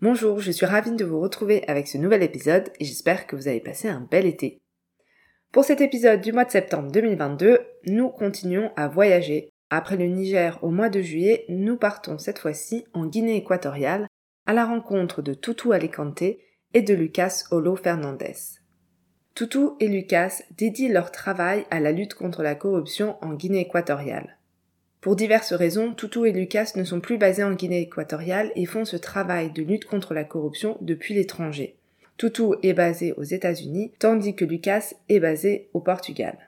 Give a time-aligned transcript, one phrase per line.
[0.00, 3.46] Bonjour, je suis ravie de vous retrouver avec ce nouvel épisode et j'espère que vous
[3.46, 4.60] avez passé un bel été.
[5.52, 9.50] Pour cet épisode du mois de septembre 2022, nous continuons à voyager.
[9.70, 14.08] Après le Niger au mois de juillet, nous partons cette fois-ci en Guinée équatoriale
[14.46, 18.34] à la rencontre de Tutu Alicante et de Lucas Olo Fernandez.
[19.36, 24.38] Tutu et Lucas dédient leur travail à la lutte contre la corruption en Guinée équatoriale.
[25.04, 28.86] Pour diverses raisons, Tutu et Lucas ne sont plus basés en Guinée équatoriale et font
[28.86, 31.76] ce travail de lutte contre la corruption depuis l'étranger.
[32.16, 36.38] Tutu est basé aux États-Unis, tandis que Lucas est basé au Portugal.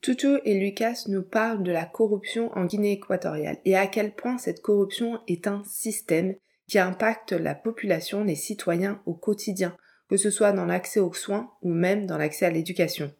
[0.00, 4.38] Tutu et Lucas nous parlent de la corruption en Guinée équatoriale et à quel point
[4.38, 6.36] cette corruption est un système
[6.68, 9.76] qui impacte la population, les citoyens au quotidien,
[10.08, 13.12] que ce soit dans l'accès aux soins ou même dans l'accès à l'éducation.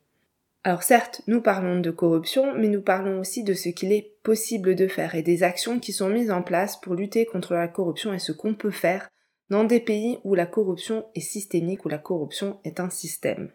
[0.63, 4.75] Alors certes, nous parlons de corruption, mais nous parlons aussi de ce qu'il est possible
[4.75, 8.13] de faire et des actions qui sont mises en place pour lutter contre la corruption
[8.13, 9.09] et ce qu'on peut faire
[9.49, 13.51] dans des pays où la corruption est systémique, où la corruption est un système.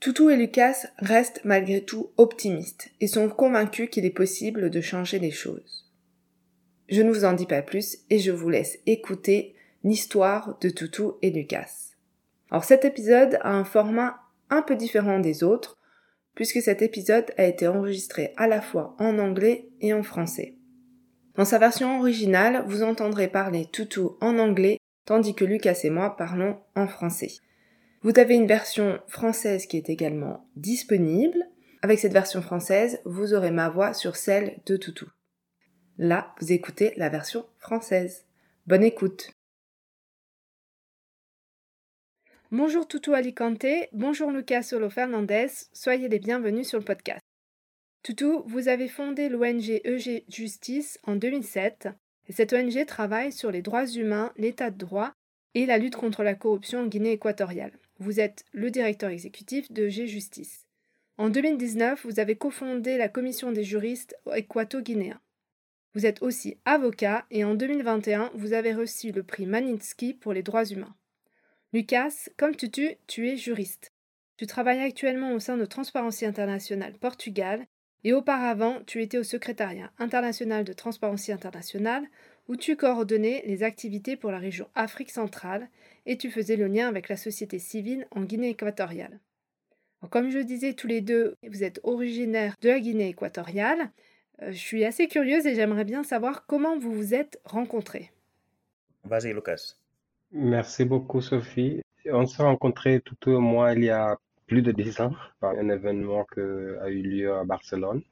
[0.00, 5.18] Toutou et Lucas restent malgré tout optimistes et sont convaincus qu'il est possible de changer
[5.18, 5.90] les choses.
[6.88, 11.18] Je ne vous en dis pas plus et je vous laisse écouter l'histoire de Toutou
[11.20, 11.94] et Lucas.
[12.50, 15.79] Alors cet épisode a un format un peu différent des autres
[16.40, 20.54] puisque cet épisode a été enregistré à la fois en anglais et en français.
[21.34, 26.16] Dans sa version originale, vous entendrez parler Toutou en anglais, tandis que Lucas et moi
[26.16, 27.32] parlons en français.
[28.00, 31.44] Vous avez une version française qui est également disponible.
[31.82, 35.10] Avec cette version française, vous aurez ma voix sur celle de Toutou.
[35.98, 38.24] Là, vous écoutez la version française.
[38.66, 39.30] Bonne écoute.
[42.52, 47.20] Bonjour Toutou Alicante, bonjour Lucas Solo Fernandez, soyez les bienvenus sur le podcast.
[48.02, 51.90] Toutou, vous avez fondé l'ONG EG Justice en 2007
[52.26, 55.12] et cette ONG travaille sur les droits humains, l'état de droit
[55.54, 57.78] et la lutte contre la corruption en Guinée équatoriale.
[58.00, 60.66] Vous êtes le directeur exécutif de EG Justice.
[61.18, 65.20] En 2019, vous avez cofondé la commission des juristes équato-guinéens.
[65.94, 70.42] Vous êtes aussi avocat et en 2021, vous avez reçu le prix Maninski pour les
[70.42, 70.96] droits humains.
[71.72, 73.92] Lucas, comme Tutu, tu es juriste.
[74.36, 77.64] Tu travailles actuellement au sein de Transparency International Portugal
[78.02, 82.04] et auparavant tu étais au secrétariat international de Transparency International
[82.48, 85.68] où tu coordonnais les activités pour la région Afrique centrale
[86.06, 89.20] et tu faisais le lien avec la société civile en Guinée équatoriale.
[90.10, 93.90] comme je disais tous les deux, vous êtes originaire de la Guinée équatoriale.
[94.42, 98.10] Euh, je suis assez curieuse et j'aimerais bien savoir comment vous vous êtes rencontrés.
[99.04, 99.76] Vas-y, Lucas.
[100.32, 101.82] Merci beaucoup, Sophie.
[102.06, 105.68] On s'est rencontrés tout au moins il y a plus de dix ans par un
[105.68, 108.02] événement qui a eu lieu à Barcelone.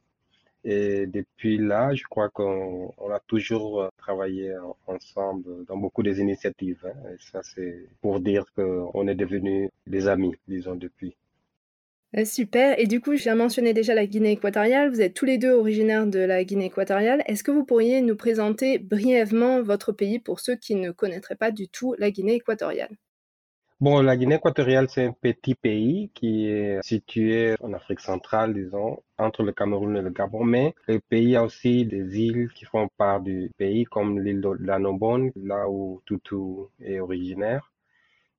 [0.64, 4.52] Et depuis là, je crois qu'on a toujours travaillé
[4.86, 6.84] ensemble dans beaucoup des initiatives.
[6.84, 7.10] Hein.
[7.14, 11.14] Et ça, c'est pour dire qu'on est devenus des amis, disons, depuis.
[12.16, 12.78] Euh, super.
[12.78, 14.91] Et du coup, j'ai mentionné déjà la Guinée équatoriale.
[14.91, 17.22] Vous êtes tous les deux originaires de la Guinée équatoriale.
[17.26, 21.50] Est-ce que vous pourriez nous présenter brièvement votre pays pour ceux qui ne connaîtraient pas
[21.50, 22.97] du tout la Guinée équatoriale?
[23.80, 29.02] Bon, la Guinée équatoriale, c'est un petit pays qui est situé en Afrique centrale, disons,
[29.18, 30.44] entre le Cameroun et le Gabon.
[30.44, 34.48] Mais le pays a aussi des îles qui font part du pays, comme l'île de
[34.60, 36.36] l'Anobon, là où Tutu
[36.80, 37.70] est originaire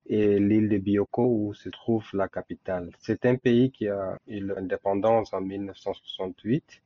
[0.09, 2.89] et l'île de Bioko où se trouve la capitale.
[2.99, 6.81] C'est un pays qui a eu l'indépendance en 1968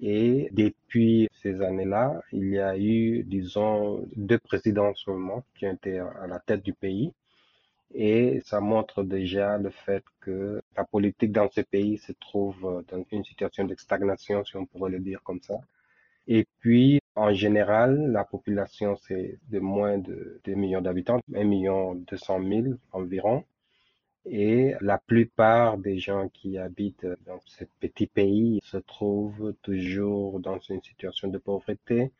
[0.00, 5.98] et depuis ces années-là, il y a eu, disons, deux présidents seulement qui ont été
[6.00, 7.12] à la tête du pays.
[7.94, 13.04] Et ça montre déjà le fait que la politique dans ce pays se trouve dans
[13.12, 15.60] une situation de stagnation, si on pourrait le dire comme ça.
[16.26, 21.94] Et puis, en général, la population, c'est de moins de 2 millions d'habitants, 1 million
[21.94, 22.62] 200 000
[22.92, 23.44] environ.
[24.24, 30.58] Et la plupart des gens qui habitent dans ce petit pays se trouvent toujours dans
[30.58, 32.12] une situation de pauvreté,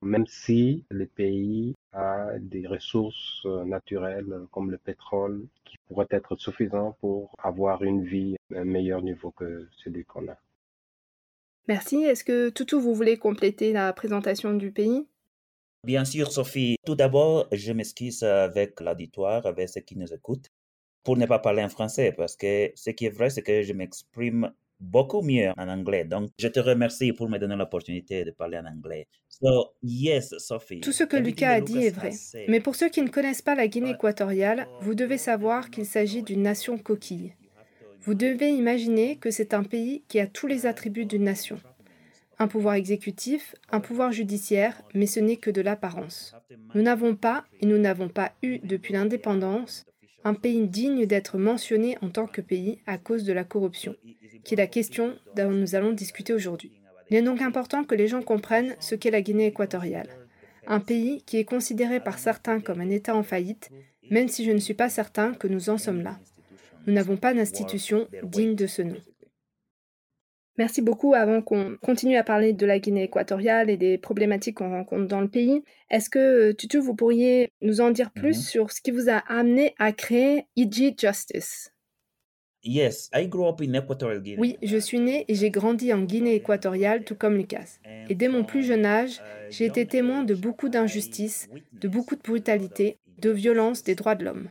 [0.00, 6.96] même si le pays a des ressources naturelles comme le pétrole qui pourraient être suffisants
[7.00, 10.38] pour avoir une vie à un meilleur niveau que celui qu'on a.
[11.68, 12.02] Merci.
[12.02, 15.06] Est-ce que Toutou, vous voulez compléter la présentation du pays?
[15.84, 16.76] Bien sûr, Sophie.
[16.84, 20.48] Tout d'abord, je m'excuse avec l'auditoire, avec ceux qui nous écoutent,
[21.02, 23.72] pour ne pas parler en français, parce que ce qui est vrai, c'est que je
[23.72, 26.04] m'exprime beaucoup mieux en anglais.
[26.04, 29.06] Donc, je te remercie pour me donner l'opportunité de parler en anglais.
[29.28, 30.80] So, yes, Sophie.
[30.80, 32.12] Tout ce que Lucas a dit est vrai.
[32.48, 36.22] Mais pour ceux qui ne connaissent pas la Guinée équatoriale, vous devez savoir qu'il s'agit
[36.22, 37.34] d'une nation coquille.
[38.04, 41.58] Vous devez imaginer que c'est un pays qui a tous les attributs d'une nation
[42.42, 46.34] un pouvoir exécutif, un pouvoir judiciaire, mais ce n'est que de l'apparence.
[46.74, 49.84] Nous n'avons pas, et nous n'avons pas eu depuis l'indépendance,
[50.24, 53.94] un pays digne d'être mentionné en tant que pays à cause de la corruption,
[54.44, 56.72] qui est la question dont nous allons discuter aujourd'hui.
[57.10, 60.08] Il est donc important que les gens comprennent ce qu'est la Guinée équatoriale,
[60.66, 63.70] un pays qui est considéré par certains comme un État en faillite,
[64.10, 66.18] même si je ne suis pas certain que nous en sommes là.
[66.86, 68.96] Nous n'avons pas d'institution digne de ce nom.
[70.58, 71.14] Merci beaucoup.
[71.14, 75.20] Avant qu'on continue à parler de la Guinée équatoriale et des problématiques qu'on rencontre dans
[75.22, 76.18] le pays, est-ce que,
[76.50, 78.42] euh, Tutu, vous pourriez nous en dire plus Mhm.
[78.42, 81.72] sur ce qui vous a amené à créer EG Justice?
[82.64, 84.38] Yes, I grew up in Equatorial Guinea.
[84.40, 87.78] Oui, je suis né et j'ai grandi en Guinée équatoriale, tout comme Lucas.
[88.08, 89.20] Et dès mon plus jeune âge,
[89.50, 94.24] j'ai été témoin de beaucoup d'injustices, de beaucoup de brutalité, de violence des droits de
[94.26, 94.48] l'homme.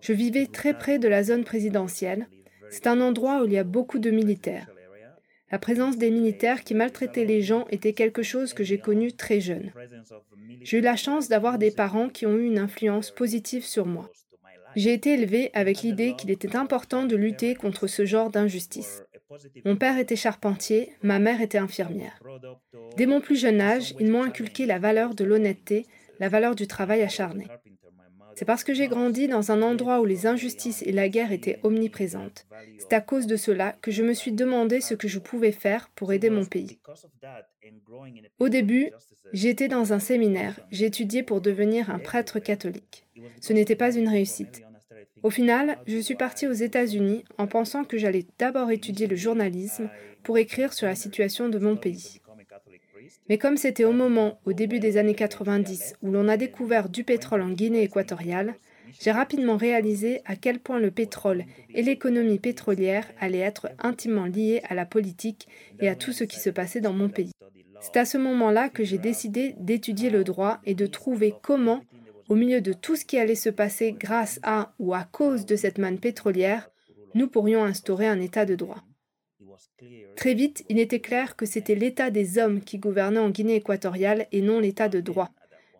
[0.00, 2.28] Je vivais très près de la zone présidentielle.
[2.70, 4.68] C'est un endroit où il y a beaucoup de militaires.
[5.50, 9.40] La présence des militaires qui maltraitaient les gens était quelque chose que j'ai connu très
[9.40, 9.72] jeune.
[10.60, 14.10] J'ai eu la chance d'avoir des parents qui ont eu une influence positive sur moi.
[14.76, 19.02] J'ai été élevé avec l'idée qu'il était important de lutter contre ce genre d'injustice.
[19.64, 22.20] Mon père était charpentier, ma mère était infirmière.
[22.96, 25.86] Dès mon plus jeune âge, ils m'ont inculqué la valeur de l'honnêteté,
[26.20, 27.46] la valeur du travail acharné.
[28.38, 31.58] C'est parce que j'ai grandi dans un endroit où les injustices et la guerre étaient
[31.64, 32.46] omniprésentes.
[32.78, 35.90] C'est à cause de cela que je me suis demandé ce que je pouvais faire
[35.96, 36.78] pour aider mon pays.
[38.38, 38.92] Au début,
[39.32, 43.08] j'étais dans un séminaire, étudié pour devenir un prêtre catholique.
[43.40, 44.62] Ce n'était pas une réussite.
[45.24, 49.90] Au final, je suis partie aux États-Unis en pensant que j'allais d'abord étudier le journalisme
[50.22, 52.20] pour écrire sur la situation de mon pays.
[53.28, 57.04] Mais comme c'était au moment, au début des années 90, où l'on a découvert du
[57.04, 58.54] pétrole en Guinée équatoriale,
[59.00, 61.44] j'ai rapidement réalisé à quel point le pétrole
[61.74, 65.46] et l'économie pétrolière allaient être intimement liés à la politique
[65.80, 67.32] et à tout ce qui se passait dans mon pays.
[67.80, 71.82] C'est à ce moment-là que j'ai décidé d'étudier le droit et de trouver comment,
[72.28, 75.54] au milieu de tout ce qui allait se passer grâce à ou à cause de
[75.54, 76.70] cette manne pétrolière,
[77.14, 78.82] nous pourrions instaurer un état de droit.
[80.16, 84.26] Très vite, il était clair que c'était l'état des hommes qui gouvernait en Guinée équatoriale
[84.32, 85.30] et non l'état de droit.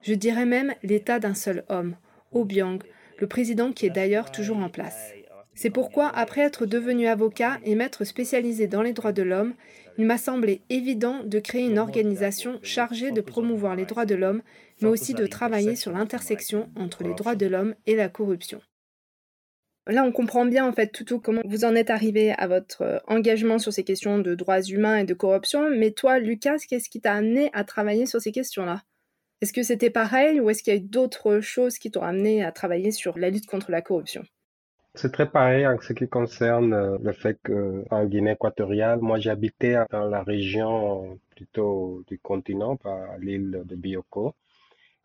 [0.03, 1.97] Je dirais même l'état d'un seul homme,
[2.33, 2.79] Obiang,
[3.19, 5.13] le président qui est d'ailleurs toujours en place.
[5.55, 9.55] C'est pourquoi, après être devenu avocat et maître spécialisé dans les droits de l'homme,
[9.99, 14.43] il m'a semblé évident de créer une organisation chargée de promouvoir les droits de l'homme,
[14.81, 18.61] mais aussi de travailler sur l'intersection entre les droits de l'homme et la corruption.
[19.89, 22.99] Là, on comprend bien en fait tout comment vous en êtes arrivé à votre euh,
[23.07, 25.71] engagement sur ces questions de droits humains et de corruption.
[25.71, 28.83] Mais toi, Lucas, qu'est-ce qui t'a amené à travailler sur ces questions-là?
[29.41, 32.45] Est-ce que c'était pareil ou est-ce qu'il y a eu d'autres choses qui t'ont amené
[32.45, 34.25] à travailler sur la lutte contre la corruption?
[34.95, 39.77] C'est très pareil en ce qui concerne euh, le fait qu'en Guinée équatoriale, moi j'habitais
[39.91, 44.35] dans la région euh, plutôt du continent, par l'île de Bioko.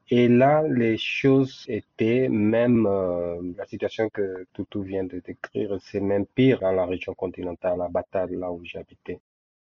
[0.09, 5.99] Et là, les choses étaient même euh, la situation que Toutou vient de décrire, c'est
[5.99, 9.19] même pire dans la région continentale, à Batal, là où j'habitais.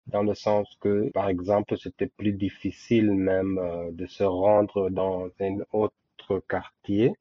[0.08, 5.30] Dans le sens que, par exemple, c'était plus difficile même euh, de se rendre dans
[5.40, 7.14] un autre quartier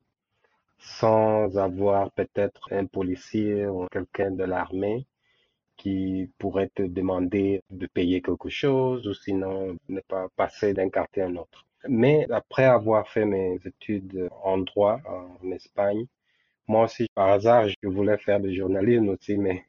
[0.78, 5.06] sans avoir peut-être un policier ou quelqu'un de l'armée
[5.76, 11.22] qui pourrait te demander de payer quelque chose ou sinon ne pas passer d'un quartier
[11.22, 11.66] à un autre.
[11.88, 16.06] Mais après avoir fait mes études en droit en Espagne,
[16.68, 19.64] moi aussi, par hasard, je voulais faire du journalisme aussi, mais,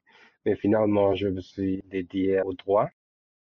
[0.57, 2.89] finalement, je me suis dédié au droit.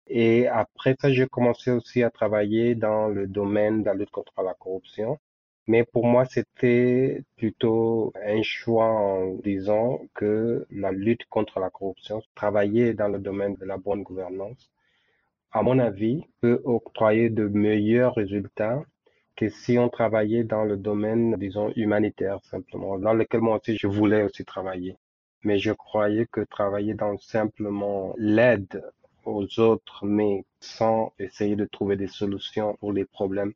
[0.08, 4.42] Et après ça, j'ai commencé aussi à travailler dans le domaine de la lutte contre
[4.44, 5.18] la corruption.
[5.68, 12.22] Mais pour moi, c'était plutôt un choix en disant que la lutte contre la corruption,
[12.36, 14.72] travailler dans le domaine de la bonne gouvernance,
[15.54, 18.84] à mon avis, peut octroyer de meilleurs résultats
[19.36, 23.88] que si on travaillait dans le domaine, disons, humanitaire simplement, dans lequel moi aussi je
[23.88, 24.96] voulais aussi travailler.
[25.44, 28.82] Mais je croyais que travailler dans simplement l'aide
[29.26, 33.54] aux autres, mais sans essayer de trouver des solutions pour les problèmes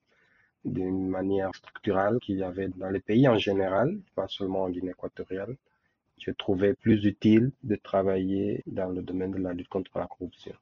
[0.65, 4.91] d'une manière structurelle qu'il y avait dans les pays en général, pas seulement en Guinée
[4.91, 5.55] équatoriale,
[6.19, 10.55] je trouvais plus utile de travailler dans le domaine de la lutte contre la corruption.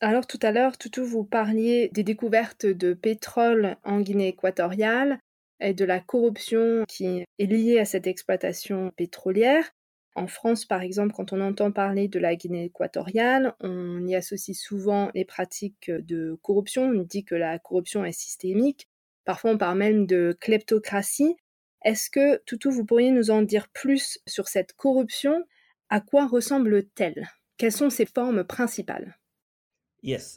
[0.00, 5.18] Alors tout à l'heure, Toutou, vous parliez des découvertes de pétrole en Guinée équatoriale
[5.58, 9.70] et de la corruption qui est liée à cette exploitation pétrolière.
[10.14, 14.56] En France, par exemple, quand on entend parler de la Guinée équatoriale, on y associe
[14.56, 16.84] souvent les pratiques de corruption.
[16.84, 18.88] On dit que la corruption est systémique.
[19.24, 21.36] Parfois, on parle même de kleptocratie.
[21.84, 25.42] Est-ce que, Toutou, vous pourriez nous en dire plus sur cette corruption?
[25.88, 27.28] À quoi ressemble-t-elle?
[27.56, 29.16] Quelles sont ses formes principales?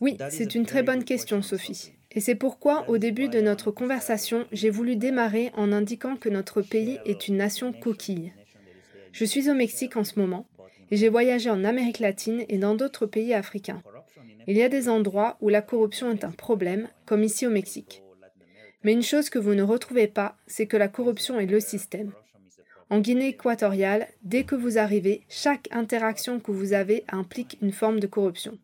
[0.01, 1.93] Oui, c'est une très bonne question, Sophie.
[2.11, 6.61] Et c'est pourquoi, au début de notre conversation, j'ai voulu démarrer en indiquant que notre
[6.61, 8.33] pays est une nation coquille.
[9.11, 10.47] Je suis au Mexique en ce moment
[10.91, 13.83] et j'ai voyagé en Amérique latine et dans d'autres pays africains.
[14.47, 18.01] Il y a des endroits où la corruption est un problème, comme ici au Mexique.
[18.83, 22.13] Mais une chose que vous ne retrouvez pas, c'est que la corruption est le système.
[22.89, 27.99] En Guinée équatoriale, dès que vous arrivez, chaque interaction que vous avez implique une forme
[27.99, 28.57] de corruption.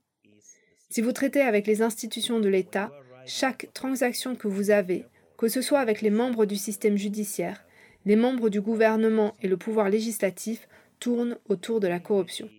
[0.95, 2.89] Si vous traitez avec les institutions de l'État,
[3.25, 5.03] chaque transaction que vous avez,
[5.37, 7.65] que ce soit avec les membres du système judiciaire,
[8.05, 10.69] les membres du gouvernement et le pouvoir législatif
[11.01, 12.49] tournent autour de la corruption.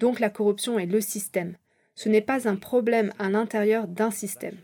[0.00, 1.58] Donc la corruption est le système.
[1.94, 4.56] Ce n'est pas un problème à l'intérieur d'un système.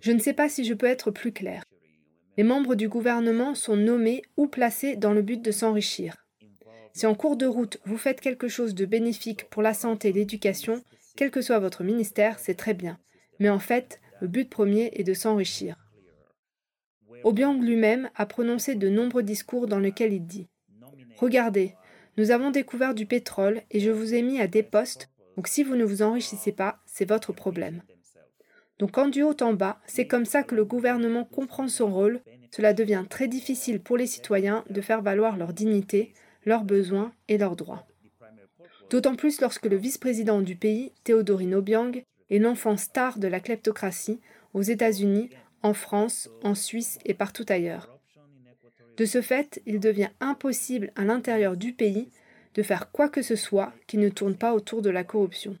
[0.00, 1.62] Je ne sais pas si je peux être plus clair.
[2.38, 6.16] Les membres du gouvernement sont nommés ou placés dans le but de s'enrichir.
[6.94, 10.12] Si en cours de route vous faites quelque chose de bénéfique pour la santé et
[10.12, 10.82] l'éducation,
[11.18, 12.96] quel que soit votre ministère, c'est très bien.
[13.40, 15.74] Mais en fait, le but premier est de s'enrichir.
[17.24, 20.46] Obiang lui-même a prononcé de nombreux discours dans lesquels il dit
[21.16, 21.74] Regardez,
[22.18, 25.64] nous avons découvert du pétrole et je vous ai mis à des postes, donc si
[25.64, 27.82] vous ne vous enrichissez pas, c'est votre problème.
[28.78, 32.20] Donc en du haut en bas, c'est comme ça que le gouvernement comprend son rôle.
[32.52, 37.38] Cela devient très difficile pour les citoyens de faire valoir leur dignité, leurs besoins et
[37.38, 37.88] leurs droits.
[38.90, 41.92] D'autant plus lorsque le vice-président du pays, Théodorine Obiang,
[42.30, 44.20] est l'enfant star de la kleptocratie
[44.54, 45.30] aux États-Unis,
[45.62, 47.98] en France, en Suisse et partout ailleurs.
[48.96, 52.08] De ce fait, il devient impossible à l'intérieur du pays
[52.54, 55.56] de faire quoi que ce soit qui ne tourne pas autour de la corruption.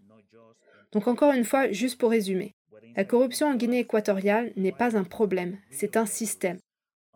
[0.92, 2.54] Donc encore une fois, juste pour résumer,
[2.96, 6.58] la corruption en Guinée équatoriale n'est pas un problème, c'est un système.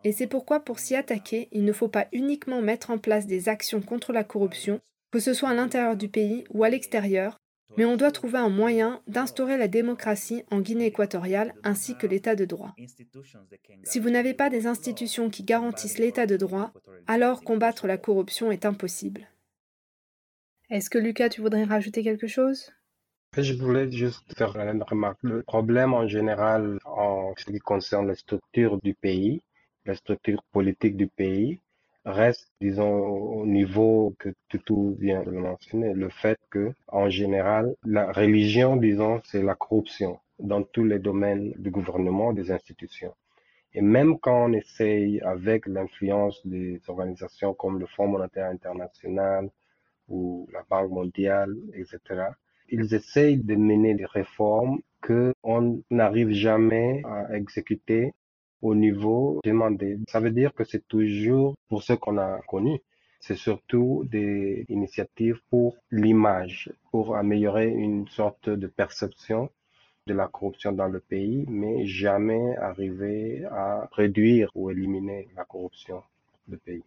[0.03, 3.49] Et c'est pourquoi pour s'y attaquer, il ne faut pas uniquement mettre en place des
[3.49, 4.79] actions contre la corruption,
[5.13, 7.37] que ce soit à l'intérieur du pays ou à l'extérieur,
[7.77, 12.35] mais on doit trouver un moyen d'instaurer la démocratie en Guinée équatoriale ainsi que l'état
[12.35, 12.73] de droit.
[13.83, 16.73] Si vous n'avez pas des institutions qui garantissent l'état de droit,
[17.05, 19.27] alors combattre la corruption est impossible.
[20.71, 22.71] Est-ce que Lucas, tu voudrais rajouter quelque chose?
[23.37, 25.19] Je voulais juste faire une remarque.
[25.21, 29.43] Le problème en général en ce qui concerne la structure du pays,
[29.85, 31.59] la structure politique du pays,
[32.05, 34.29] reste, disons, au niveau que
[34.65, 40.19] tout vient de mentionner, le fait que, en général, la religion, disons, c'est la corruption
[40.39, 43.13] dans tous les domaines du gouvernement, des institutions.
[43.73, 49.49] Et même quand on essaye, avec l'influence des organisations comme le Fonds monétaire international
[50.07, 51.99] ou la Banque mondiale, etc.,
[52.69, 58.13] ils essayent de mener des réformes que on n'arrive jamais à exécuter
[58.63, 59.99] au niveau demandé.
[60.07, 62.79] Ça veut dire que c'est toujours pour ce qu'on a connu.
[63.19, 69.49] C'est surtout des initiatives pour l'image, pour améliorer une sorte de perception
[70.07, 76.01] de la corruption dans le pays, mais jamais arriver à réduire ou éliminer la corruption
[76.47, 76.83] du pays.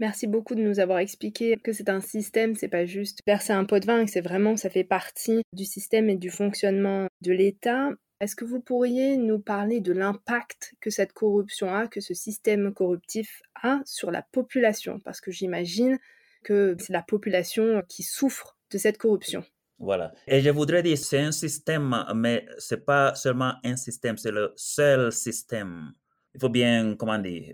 [0.00, 3.64] Merci beaucoup de nous avoir expliqué que c'est un système, c'est pas juste verser un
[3.64, 7.32] pot de vin, que c'est vraiment, ça fait partie du système et du fonctionnement de
[7.32, 7.90] l'État.
[8.22, 12.72] Est-ce que vous pourriez nous parler de l'impact que cette corruption a, que ce système
[12.72, 15.00] corruptif a sur la population?
[15.00, 15.98] Parce que j'imagine
[16.44, 19.44] que c'est la population qui souffre de cette corruption.
[19.80, 20.12] Voilà.
[20.28, 24.52] Et je voudrais dire, c'est un système, mais c'est pas seulement un système, c'est le
[24.54, 25.92] seul système
[26.34, 27.52] il faut bien, comment dire,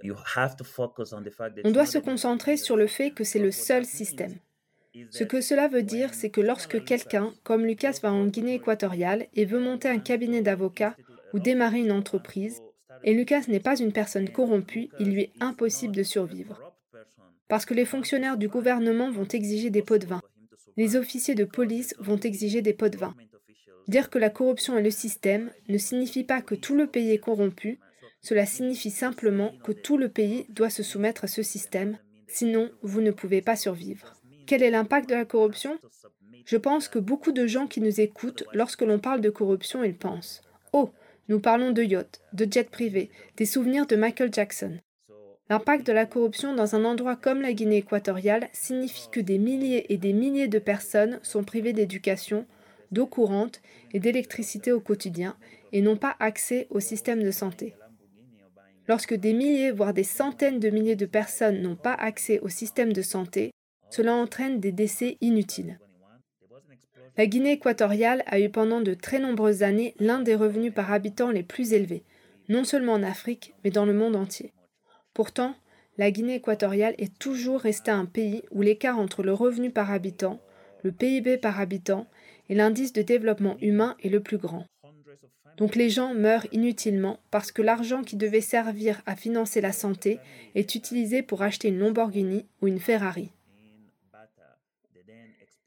[1.64, 4.36] on doit se concentrer sur le fait que c'est le seul système.
[5.10, 9.26] Ce que cela veut dire, c'est que lorsque quelqu'un, comme Lucas, va en Guinée équatoriale
[9.34, 10.96] et veut monter un cabinet d'avocats
[11.32, 12.62] ou démarrer une entreprise,
[13.04, 16.74] et Lucas n'est pas une personne corrompue, il lui est impossible de survivre.
[17.48, 20.20] Parce que les fonctionnaires du gouvernement vont exiger des pots de vin.
[20.76, 23.14] Les officiers de police vont exiger des pots de vin.
[23.88, 27.18] Dire que la corruption est le système ne signifie pas que tout le pays est
[27.18, 27.78] corrompu,
[28.20, 33.00] cela signifie simplement que tout le pays doit se soumettre à ce système, sinon vous
[33.00, 34.17] ne pouvez pas survivre.
[34.48, 35.78] Quel est l'impact de la corruption?
[36.46, 39.94] Je pense que beaucoup de gens qui nous écoutent, lorsque l'on parle de corruption, ils
[39.94, 40.40] pensent
[40.72, 40.88] Oh,
[41.28, 44.78] nous parlons de yachts, de jets privés, des souvenirs de Michael Jackson.
[45.50, 49.92] L'impact de la corruption dans un endroit comme la Guinée équatoriale signifie que des milliers
[49.92, 52.46] et des milliers de personnes sont privées d'éducation,
[52.90, 53.60] d'eau courante
[53.92, 55.36] et d'électricité au quotidien
[55.72, 57.74] et n'ont pas accès au système de santé.
[58.86, 62.94] Lorsque des milliers, voire des centaines de milliers de personnes n'ont pas accès au système
[62.94, 63.50] de santé,
[63.90, 65.78] cela entraîne des décès inutiles.
[67.16, 71.30] La Guinée équatoriale a eu pendant de très nombreuses années l'un des revenus par habitant
[71.30, 72.04] les plus élevés,
[72.48, 74.52] non seulement en Afrique, mais dans le monde entier.
[75.14, 75.56] Pourtant,
[75.96, 80.40] la Guinée équatoriale est toujours restée un pays où l'écart entre le revenu par habitant,
[80.84, 82.06] le PIB par habitant
[82.48, 84.64] et l'indice de développement humain est le plus grand.
[85.56, 90.20] Donc les gens meurent inutilement parce que l'argent qui devait servir à financer la santé
[90.54, 93.32] est utilisé pour acheter une Lamborghini ou une Ferrari.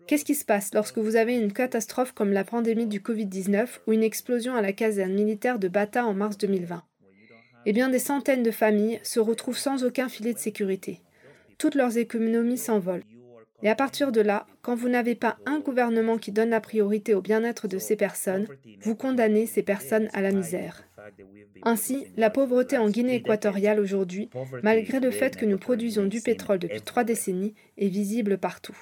[0.08, 3.93] Qu'est-ce qui se passe lorsque vous avez une catastrophe comme la pandémie du Covid-19 ou
[3.93, 6.84] une explosion à la caserne militaire de Bata en mars 2020
[7.65, 11.01] Eh bien, des centaines de familles se retrouvent sans aucun filet de sécurité.
[11.58, 13.03] Toutes leurs économies s'envolent.
[13.63, 17.13] Et à partir de là, quand vous n'avez pas un gouvernement qui donne la priorité
[17.13, 18.48] au bien-être de ces personnes,
[18.81, 20.84] vous condamnez ces personnes à la misère.
[21.63, 24.29] Ainsi, la pauvreté en Guinée équatoriale aujourd'hui,
[24.63, 28.75] malgré le fait que nous produisons du pétrole depuis trois décennies, est visible partout.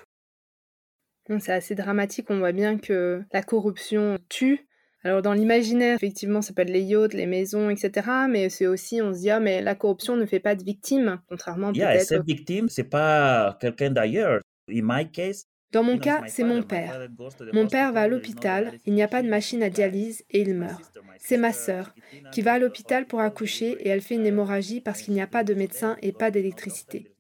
[1.40, 4.66] C'est assez dramatique, on voit bien que la corruption tue.
[5.04, 8.08] Alors dans l'imaginaire, effectivement, ça peut être les yachts, les maisons, etc.
[8.30, 11.22] Mais c'est aussi, on se dit, ah, mais la corruption ne fait pas de victimes,
[11.30, 12.08] contrairement yeah, peut-être...
[12.08, 14.42] cette victime, c'est pas quelqu'un d'ailleurs.
[14.70, 17.08] In my case, Dans mon cas, c'est mon père.
[17.54, 20.54] Mon père va à l'hôpital, il n'y a pas de machine à dialyse et il
[20.56, 20.98] meurt.
[21.18, 21.94] C'est ma sœur
[22.32, 25.28] qui va à l'hôpital pour accoucher et elle fait une hémorragie parce qu'il n'y a
[25.28, 27.14] pas de médecin et pas d'électricité.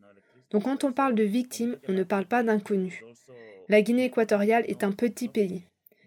[0.52, 3.04] Donc quand on parle de victimes, on ne parle pas d'inconnus.
[3.70, 5.62] La Guinée équatoriale est un petit pays.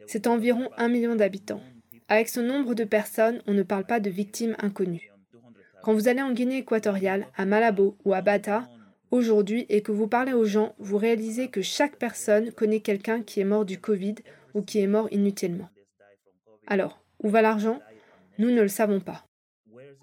[0.06, 1.60] C'est environ un million d'habitants.
[2.08, 5.12] Avec ce nombre de personnes, on ne parle pas de victimes inconnues.
[5.84, 8.68] Quand vous allez en Guinée équatoriale, à Malabo ou à Bata,
[9.12, 13.38] aujourd'hui, et que vous parlez aux gens, vous réalisez que chaque personne connaît quelqu'un qui
[13.38, 14.16] est mort du Covid
[14.54, 15.68] ou qui est mort inutilement.
[16.66, 17.80] Alors, où va l'argent?
[18.38, 19.24] Nous ne le savons pas.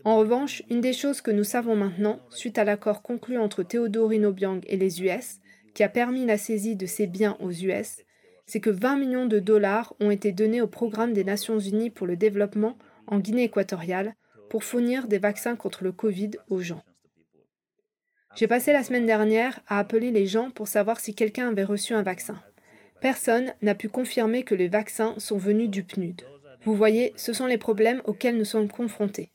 [0.06, 4.12] En revanche, une des choses que nous savons maintenant, suite à l'accord conclu entre Théodore
[4.12, 5.41] Obiang et les US,
[5.73, 8.03] qui a permis la saisie de ces biens aux US,
[8.45, 12.08] c'est que 20 millions de dollars ont été donnés au programme des Nations Unies pour
[12.08, 12.77] le développement
[13.08, 14.15] en Guinée équatoriale
[14.49, 16.84] pour fournir des vaccins contre le Covid aux gens.
[18.36, 21.93] J'ai passé la semaine dernière à appeler les gens pour savoir si quelqu'un avait reçu
[21.93, 22.41] un vaccin.
[23.01, 26.23] Personne n'a pu confirmer que les vaccins sont venus du PNUD.
[26.65, 29.32] Vous voyez, ce sont les problèmes auxquels nous sommes confrontés.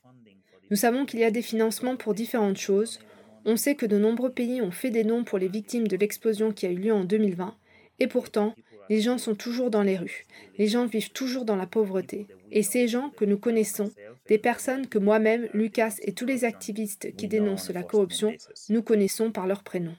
[0.70, 3.00] Nous savons qu'il y a des financements pour différentes choses,
[3.44, 6.52] on sait que de nombreux pays ont fait des dons pour les victimes de l'explosion
[6.52, 7.54] qui a eu lieu en 2020,
[8.00, 8.54] et pourtant,
[8.90, 10.26] les gens sont toujours dans les rues,
[10.59, 12.26] les gens vivent toujours dans la pauvreté.
[12.50, 13.90] Et ces gens que nous connaissons,
[14.28, 18.33] des personnes que moi-même, Lucas et tous les activistes qui dénoncent la corruption,
[18.68, 19.94] nous connaissons par leur prénom.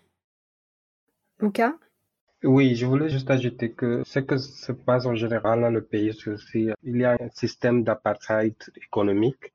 [1.39, 1.73] Lucas
[2.43, 6.13] Oui, je voulais juste ajouter que ce que se passe en général dans le pays,
[6.13, 9.53] c'est il y a un système d'apartheid économique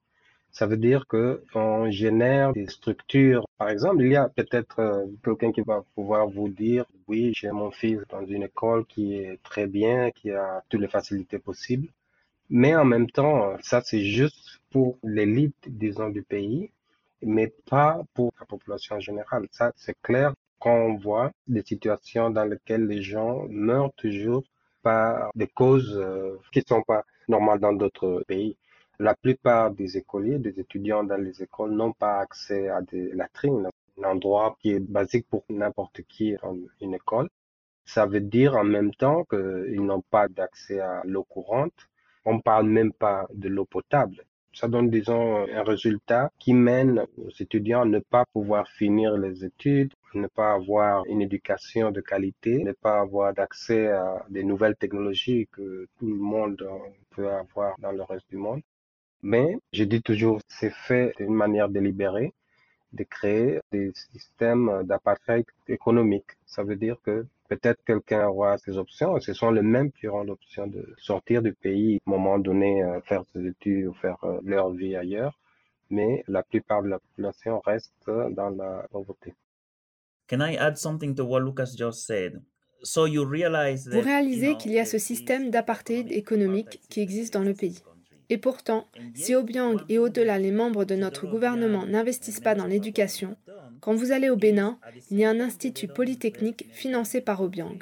[0.52, 3.46] ça veut dire que on génère des structures.
[3.58, 7.50] Par exemple, il y a peut-être euh, quelqu'un qui va pouvoir vous dire, oui, j'ai
[7.50, 11.88] mon fils dans une école qui est très bien, qui a toutes les facilités possibles.
[12.50, 16.70] Mais en même temps, ça, c'est juste pour l'élite, disons, du pays,
[17.22, 19.46] mais pas pour la population générale.
[19.52, 24.44] Ça, c'est clair quand on voit des situations dans lesquelles les gens meurent toujours
[24.82, 28.56] par des causes euh, qui ne sont pas normales dans d'autres pays.
[29.02, 33.70] La plupart des écoliers, des étudiants dans les écoles n'ont pas accès à des latrines,
[33.98, 37.30] un endroit qui est basique pour n'importe qui dans une école.
[37.86, 41.88] Ça veut dire en même temps qu'ils n'ont pas d'accès à l'eau courante.
[42.26, 44.22] On parle même pas de l'eau potable.
[44.52, 49.46] Ça donne, disons, un résultat qui mène aux étudiants à ne pas pouvoir finir les
[49.46, 54.76] études, ne pas avoir une éducation de qualité, ne pas avoir d'accès à des nouvelles
[54.76, 56.62] technologies que tout le monde
[57.08, 58.60] peut avoir dans le reste du monde.
[59.22, 62.32] Mais je dis toujours, c'est fait d'une manière délibérée
[62.92, 66.26] de créer des systèmes d'apartheid économique.
[66.46, 70.08] Ça veut dire que peut-être quelqu'un aura ses options et ce sont les mêmes qui
[70.08, 73.94] auront l'option de sortir du pays, à un moment donné, euh, faire ses études ou
[73.94, 75.38] faire euh, leur vie ailleurs.
[75.90, 79.34] Mais la plupart de la population reste dans la pauvreté.
[80.28, 82.40] Can I add something to what Lucas just said?
[82.82, 87.42] So you realize Vous réalisez qu'il y a ce système d'apartheid économique qui existe dans
[87.42, 87.82] le pays.
[88.30, 93.36] Et pourtant, si Obiang et au-delà les membres de notre gouvernement n'investissent pas dans l'éducation,
[93.80, 94.78] quand vous allez au Bénin,
[95.10, 97.78] il y a un institut polytechnique financé par Obiang.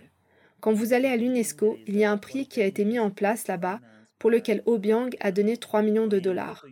[0.60, 3.10] Quand vous allez à l'UNESCO, il y a un prix qui a été mis en
[3.10, 3.80] place là-bas
[4.18, 6.64] pour lequel Obiang a donné 3 millions de dollars.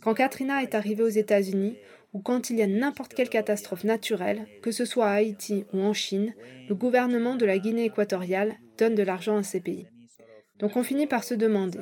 [0.00, 1.76] Quand Katrina est arrivée aux États-Unis,
[2.12, 5.80] ou quand il y a n'importe quelle catastrophe naturelle, que ce soit à Haïti ou
[5.80, 6.34] en Chine,
[6.68, 9.88] le gouvernement de la Guinée équatoriale donne de l'argent à ces pays.
[10.58, 11.80] Donc on finit par se demander,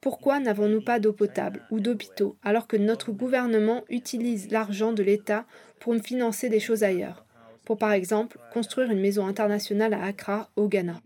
[0.00, 5.44] pourquoi n'avons-nous pas d'eau potable ou d'hôpitaux alors que notre gouvernement utilise l'argent de l'État
[5.80, 7.24] pour financer des choses ailleurs?
[7.64, 11.00] Pour par exemple construire une maison internationale à Accra, au Ghana.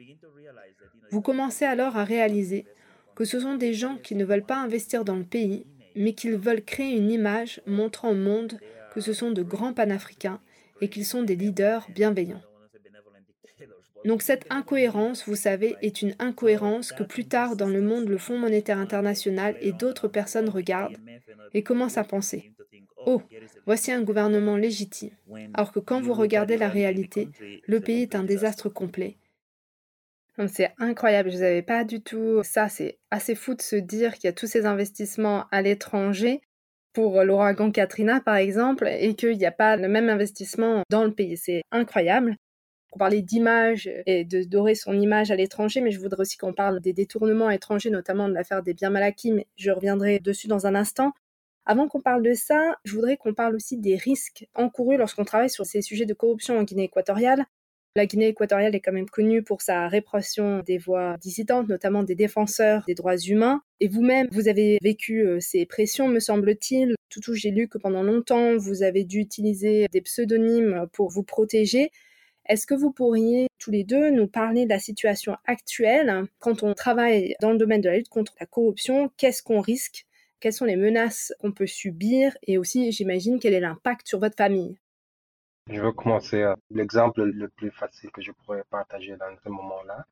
[1.10, 2.66] Vous commencez alors à réaliser
[3.14, 6.36] que ce sont des gens qui ne veulent pas investir dans le pays, mais qu'ils
[6.36, 8.58] veulent créer une image montrant au monde
[8.94, 10.40] que ce sont de grands panafricains
[10.80, 12.42] et qu'ils sont des leaders bienveillants.
[14.04, 18.18] Donc cette incohérence, vous savez, est une incohérence que plus tard dans le monde le
[18.18, 20.98] Fonds monétaire international et d'autres personnes regardent
[21.54, 22.52] et commencent à penser.
[23.06, 23.22] Oh,
[23.66, 25.10] voici un gouvernement légitime.
[25.54, 27.28] Alors que quand vous regardez la réalité,
[27.66, 29.16] le pays est un désastre complet.
[30.48, 32.68] C'est incroyable, je ne savais pas du tout ça.
[32.68, 36.40] C'est assez fou de se dire qu'il y a tous ces investissements à l'étranger
[36.92, 41.12] pour l'ouragan Katrina, par exemple, et qu'il n'y a pas le même investissement dans le
[41.12, 41.36] pays.
[41.36, 42.36] C'est incroyable.
[42.92, 46.52] On parlait d'image et de dorer son image à l'étranger, mais je voudrais aussi qu'on
[46.52, 50.66] parle des détournements étrangers, notamment de l'affaire des biens mal mais je reviendrai dessus dans
[50.66, 51.12] un instant.
[51.64, 55.48] Avant qu'on parle de ça, je voudrais qu'on parle aussi des risques encourus lorsqu'on travaille
[55.48, 57.46] sur ces sujets de corruption en Guinée équatoriale.
[57.94, 62.14] La Guinée équatoriale est quand même connue pour sa répression des voix dissidentes, notamment des
[62.14, 63.62] défenseurs des droits humains.
[63.80, 66.94] Et vous-même, vous avez vécu euh, ces pressions, me semble-t-il.
[67.10, 71.90] Toutou, j'ai lu que pendant longtemps, vous avez dû utiliser des pseudonymes pour vous protéger.
[72.46, 76.74] Est-ce que vous pourriez tous les deux nous parler de la situation actuelle quand on
[76.74, 79.10] travaille dans le domaine de la lutte contre la corruption?
[79.16, 80.06] Qu'est-ce qu'on risque?
[80.40, 82.36] Quelles sont les menaces qu'on peut subir?
[82.46, 84.76] Et aussi, j'imagine, quel est l'impact sur votre famille?
[85.70, 90.04] Je veux commencer à l'exemple le plus facile que je pourrais partager dans ce moment-là.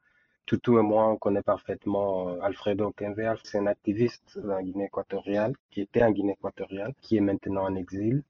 [0.47, 3.35] Toutou et moi, on connaît parfaitement euh, Alfredo Kenver.
[3.43, 7.75] C'est un activiste en Guinée équatoriale, qui était en Guinée équatoriale, qui est maintenant en
[7.75, 8.23] exil,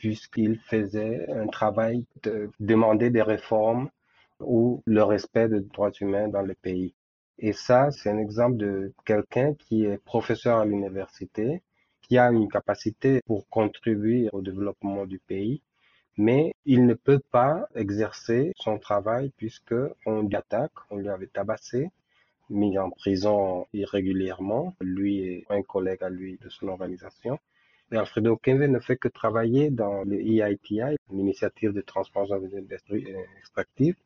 [0.00, 3.90] puisqu'il faisait un travail de demander des réformes
[4.40, 6.94] ou le respect des droits humains dans le pays.
[7.38, 11.62] Et ça, c'est un exemple de quelqu'un qui est professeur à l'université,
[12.02, 15.62] qui a une capacité pour contribuer au développement du pays
[16.16, 21.90] mais il ne peut pas exercer son travail puisque on l'attaque, on lui avait tabassé,
[22.50, 27.38] mis en prison irrégulièrement, lui et un collègue à lui de son organisation.
[27.92, 31.84] Et Alfredo Kenve ne fait que travailler dans le EITI, l'initiative de
[32.56, 33.06] industries
[33.38, 33.96] extractives,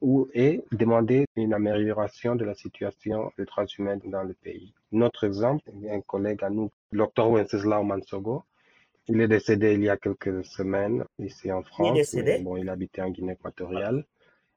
[0.00, 4.72] où est demander une amélioration de la situation des droits humains dans le pays.
[4.92, 7.28] Notre exemple, un collègue à nous, Dr.
[7.28, 8.44] Wenceslao Mansogo,
[9.08, 11.88] il est décédé il y a quelques semaines ici en France.
[11.88, 12.38] Il est décédé?
[12.42, 14.04] bon, il habitait en Guinée équatoriale.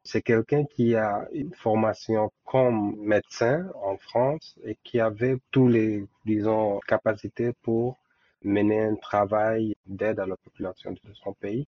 [0.04, 6.06] C'est quelqu'un qui a une formation comme médecin en France et qui avait tous les,
[6.26, 7.98] disons, capacités pour
[8.43, 11.67] mener un travail d'aide à la population de son pays.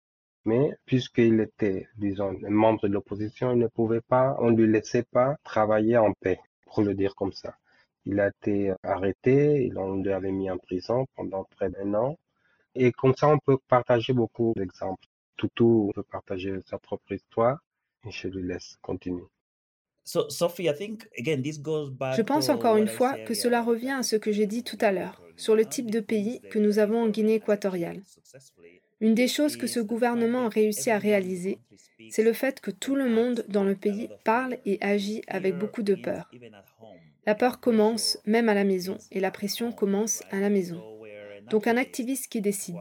[0.45, 4.71] Mais puisqu'il était, disons, un membre de l'opposition, il ne pouvait pas, on ne lui
[4.71, 7.56] laissait pas travailler en paix, pour le dire comme ça.
[8.06, 12.17] Il a été arrêté, on lui avait mis en prison pendant près d'un an.
[12.76, 15.08] Et comme ça, on peut partager beaucoup d'exemples.
[15.38, 17.60] Toutou peut partager sa propre histoire
[18.06, 19.23] et je lui laisse continuer.
[20.06, 24.91] Je pense encore une fois que cela revient à ce que j'ai dit tout à
[24.91, 28.02] l'heure sur le type de pays que nous avons en Guinée équatoriale.
[29.02, 31.60] Une des choses que ce gouvernement a réussi à réaliser,
[32.10, 35.84] c'est le fait que tout le monde dans le pays parle et agit avec beaucoup
[35.84, 36.32] de peur.
[37.26, 40.82] La peur commence même à la maison et la pression commence à la maison.
[41.50, 42.80] Donc un activiste qui décide,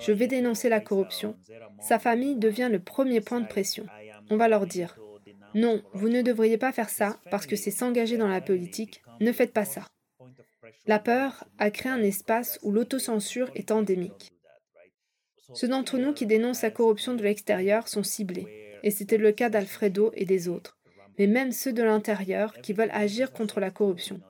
[0.00, 1.36] je vais dénoncer la corruption,
[1.80, 3.86] sa famille devient le premier point de pression.
[4.30, 4.96] On va leur dire,
[5.54, 9.32] non, vous ne devriez pas faire ça parce que c'est s'engager dans la politique, ne
[9.32, 9.86] faites pas ça.
[10.86, 14.32] La peur a créé un espace où l'autocensure est endémique.
[15.52, 19.50] Ceux d'entre nous qui dénoncent la corruption de l'extérieur sont ciblés, et c'était le cas
[19.50, 20.78] d'Alfredo et des autres,
[21.18, 24.20] mais même ceux de l'intérieur qui veulent agir contre la corruption.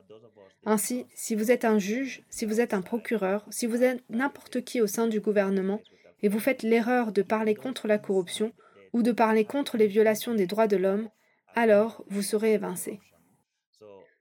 [0.67, 4.65] Ainsi, si vous êtes un juge, si vous êtes un procureur, si vous êtes n'importe
[4.65, 5.81] qui au sein du gouvernement,
[6.23, 8.53] et vous faites l'erreur de parler contre la corruption
[8.93, 11.11] ou de parler contre les violations des droits de l'homme,
[11.55, 13.01] alors vous serez évincé.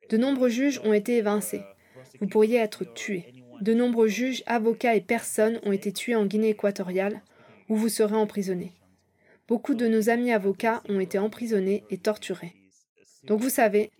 [0.09, 1.61] De nombreux juges ont été évincés.
[2.19, 3.25] Vous pourriez être tué.
[3.61, 7.21] De nombreux juges, avocats et personnes ont été tués en Guinée équatoriale,
[7.69, 8.71] où vous serez emprisonné.
[9.47, 12.53] Beaucoup de nos amis avocats ont été emprisonnés et torturés.
[13.25, 13.91] Donc vous savez,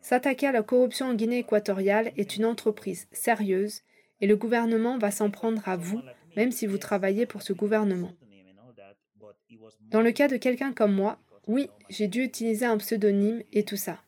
[0.00, 3.82] S'attaquer à la corruption en Guinée équatoriale est une entreprise sérieuse
[4.22, 6.00] et le gouvernement va s'en prendre à vous,
[6.34, 8.12] même si vous travaillez pour ce gouvernement.
[9.90, 13.76] Dans le cas de quelqu'un comme moi, oui, j'ai dû utiliser un pseudonyme et tout
[13.76, 13.98] ça.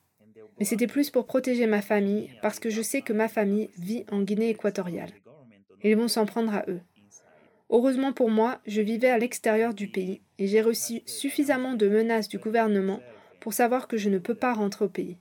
[0.59, 4.05] Mais c'était plus pour protéger ma famille, parce que je sais que ma famille vit
[4.11, 5.11] en Guinée équatoriale.
[5.83, 6.81] Ils vont s'en prendre à eux.
[7.69, 12.27] Heureusement pour moi, je vivais à l'extérieur du pays et j'ai reçu suffisamment de menaces
[12.27, 12.99] du gouvernement
[13.39, 15.17] pour savoir que je ne peux pas rentrer au pays.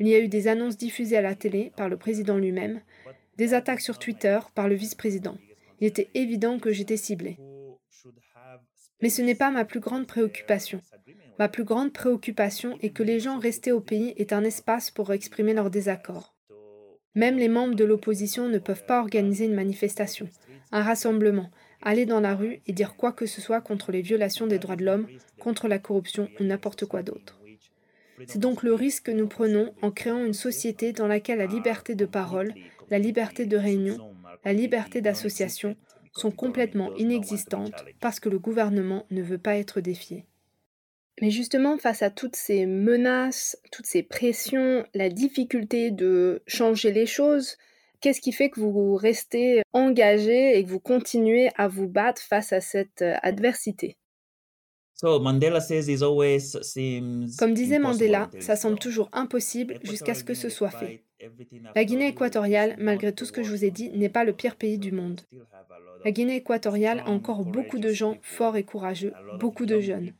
[0.00, 2.80] Il y a eu des annonces diffusées à la télé par le président lui-même,
[3.36, 5.36] des attaques sur Twitter par le vice-président.
[5.80, 7.38] Il était évident que j'étais ciblée.
[9.02, 10.80] Mais ce n'est pas ma plus grande préoccupation.
[11.38, 15.12] Ma plus grande préoccupation est que les gens restés au pays aient un espace pour
[15.12, 16.34] exprimer leur désaccord.
[17.14, 20.28] Même les membres de l'opposition ne peuvent pas organiser une manifestation,
[20.72, 24.46] un rassemblement, aller dans la rue et dire quoi que ce soit contre les violations
[24.46, 25.06] des droits de l'homme,
[25.38, 27.40] contre la corruption ou n'importe quoi d'autre.
[28.26, 31.94] C'est donc le risque que nous prenons en créant une société dans laquelle la liberté
[31.94, 32.52] de parole,
[32.90, 34.12] la liberté de réunion,
[34.44, 35.76] la liberté d'association
[36.12, 40.26] sont complètement inexistantes parce que le gouvernement ne veut pas être défié.
[41.20, 47.06] Mais justement, face à toutes ces menaces, toutes ces pressions, la difficulté de changer les
[47.06, 47.56] choses,
[48.00, 52.52] qu'est-ce qui fait que vous restez engagé et que vous continuez à vous battre face
[52.52, 53.96] à cette euh, adversité?
[57.38, 61.04] Comme disait Mandela, ça semble toujours impossible jusqu'à ce que ce soit fait.
[61.74, 64.56] La Guinée équatoriale, malgré tout ce que je vous ai dit, n'est pas le pire
[64.56, 65.20] pays du monde.
[66.04, 70.12] La Guinée équatoriale a encore beaucoup de gens forts et courageux, beaucoup de jeunes.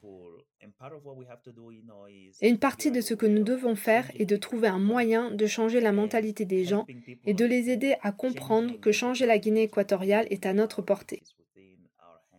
[2.40, 5.46] Et une partie de ce que nous devons faire est de trouver un moyen de
[5.46, 6.86] changer la mentalité des gens
[7.24, 11.22] et de les aider à comprendre que changer la Guinée équatoriale est à notre portée.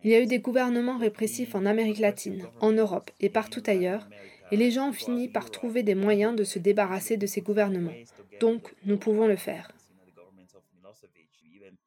[0.04, 4.08] Il y a eu des gouvernements répressifs en Amérique latine, en Europe et partout ailleurs,
[4.52, 7.94] et les gens ont fini par trouver des moyens de se débarrasser de ces gouvernements.
[8.40, 9.72] Donc, nous pouvons le faire.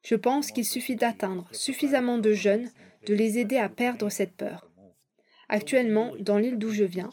[0.03, 2.69] Je pense qu'il suffit d'atteindre suffisamment de jeunes,
[3.07, 4.69] de les aider à perdre cette peur.
[5.49, 7.09] Actuellement, dans l'île d'où je viens,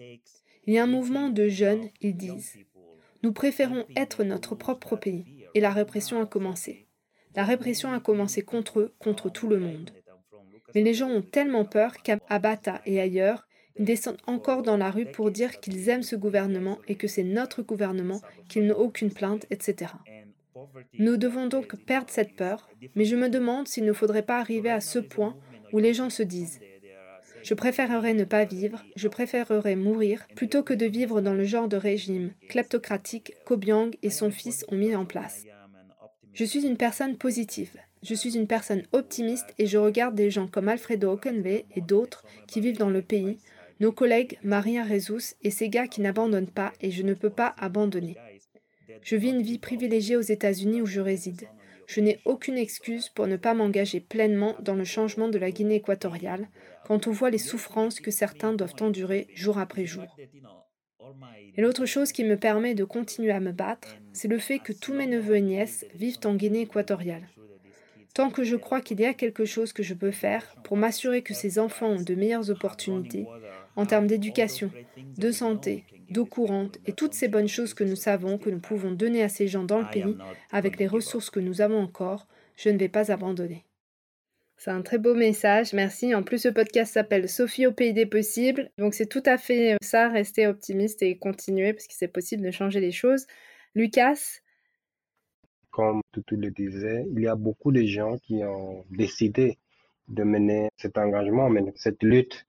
[0.00, 2.58] il y a un mouvement de jeunes, ils disent.
[3.22, 6.86] Nous préférons être notre propre pays, et la répression a commencé.
[7.34, 9.90] La répression a commencé contre eux, contre tout le monde.
[10.74, 13.46] Mais les gens ont tellement peur qu'à Bata et ailleurs,
[13.78, 17.22] ils descendent encore dans la rue pour dire qu'ils aiment ce gouvernement et que c'est
[17.22, 19.92] notre gouvernement, qu'ils n'ont aucune plainte, etc.
[20.98, 24.70] Nous devons donc perdre cette peur, mais je me demande s'il ne faudrait pas arriver
[24.70, 25.36] à ce point
[25.72, 26.60] où les gens se disent
[27.42, 31.68] je préférerais ne pas vivre, je préférerais mourir, plutôt que de vivre dans le genre
[31.68, 35.44] de régime kleptocratique qu'Obiang et son fils ont mis en place.
[36.34, 37.72] Je suis une personne positive,
[38.02, 42.24] je suis une personne optimiste et je regarde des gens comme Alfredo Okenve et d'autres
[42.46, 43.38] qui vivent dans le pays,
[43.80, 47.54] nos collègues Maria Rezus et ces gars qui n'abandonnent pas et je ne peux pas
[47.58, 48.16] abandonner.
[49.02, 51.48] Je vis une vie privilégiée aux États-Unis où je réside.
[51.88, 55.76] Je n'ai aucune excuse pour ne pas m'engager pleinement dans le changement de la Guinée
[55.76, 56.46] équatoriale
[56.86, 60.04] quand on voit les souffrances que certains doivent endurer jour après jour.
[61.56, 64.74] Et l'autre chose qui me permet de continuer à me battre, c'est le fait que
[64.74, 67.26] tous mes neveux et nièces vivent en Guinée équatoriale.
[68.12, 71.22] Tant que je crois qu'il y a quelque chose que je peux faire pour m'assurer
[71.22, 73.26] que ces enfants ont de meilleures opportunités
[73.76, 74.70] en termes d'éducation,
[75.16, 78.92] de santé, d'eau courante et toutes ces bonnes choses que nous savons que nous pouvons
[78.92, 80.16] donner à ces gens dans le pays
[80.50, 83.64] avec les ressources que nous avons encore, je ne vais pas abandonner.
[84.56, 86.16] C'est un très beau message, merci.
[86.16, 88.70] En plus, ce podcast s'appelle Sophie au pays des possibles.
[88.76, 92.50] Donc c'est tout à fait ça, rester optimiste et continuer parce que c'est possible de
[92.50, 93.28] changer les choses.
[93.76, 94.40] Lucas?
[95.70, 99.58] Comme tu le disais, il y a beaucoup de gens qui ont décidé
[100.08, 102.47] de mener cet engagement, mener cette lutte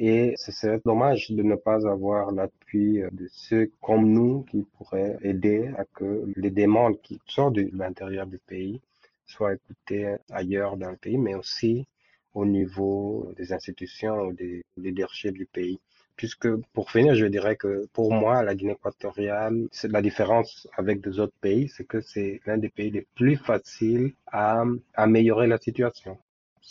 [0.00, 5.18] et ce serait dommage de ne pas avoir l'appui de ceux comme nous qui pourraient
[5.22, 8.80] aider à que les demandes qui sortent de l'intérieur du pays
[9.26, 11.86] soient écoutées ailleurs dans le pays, mais aussi
[12.32, 15.78] au niveau des institutions ou des leadership du pays.
[16.16, 21.02] Puisque pour finir, je dirais que pour moi, la Guinée équatoriale, c'est la différence avec
[21.02, 25.58] des autres pays, c'est que c'est l'un des pays les plus faciles à améliorer la
[25.58, 26.16] situation.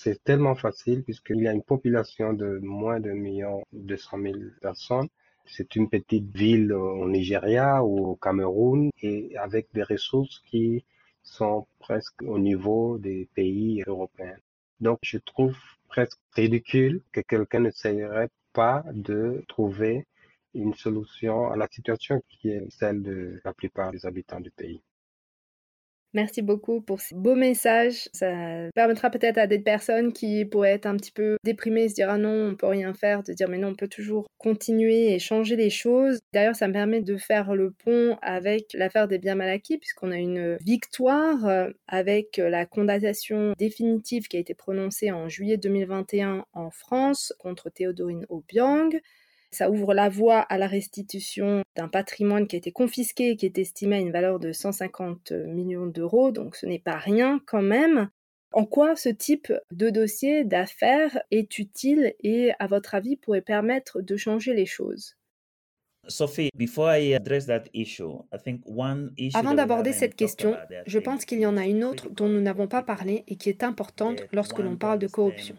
[0.01, 4.35] C'est tellement facile puisqu'il y a une population de moins de 1 million 200 000
[4.61, 5.09] personnes.
[5.45, 10.85] C'est une petite ville au Nigeria ou au Cameroun et avec des ressources qui
[11.21, 14.37] sont presque au niveau des pays européens.
[14.79, 15.57] Donc, je trouve
[15.89, 20.07] presque ridicule que quelqu'un n'essayerait pas de trouver
[20.53, 24.81] une solution à la situation qui est celle de la plupart des habitants du pays.
[26.13, 28.09] Merci beaucoup pour ces beaux messages.
[28.13, 28.33] Ça
[28.73, 32.17] permettra peut-être à des personnes qui pourraient être un petit peu déprimées, se dire ah
[32.17, 35.55] non, on peut rien faire, de dire mais non, on peut toujours continuer et changer
[35.55, 36.19] les choses.
[36.33, 40.11] D'ailleurs, ça me permet de faire le pont avec l'affaire des biens mal acquis, puisqu'on
[40.11, 46.45] a une victoire euh, avec la condamnation définitive qui a été prononcée en juillet 2021
[46.53, 48.89] en France contre Théodorine Obiang.
[49.51, 53.45] Ça ouvre la voie à la restitution d'un patrimoine qui a été confisqué et qui
[53.45, 57.61] est estimé à une valeur de 150 millions d'euros, donc ce n'est pas rien quand
[57.61, 58.09] même.
[58.51, 64.01] En quoi ce type de dossier d'affaires est utile et, à votre avis, pourrait permettre
[64.01, 65.18] de changer les choses?
[66.09, 67.63] Avant that
[69.13, 72.67] we d'aborder cette question, je pense qu'il y en a une autre dont nous n'avons
[72.67, 75.55] pas parlé et qui est importante lorsque l'on parle de corruption.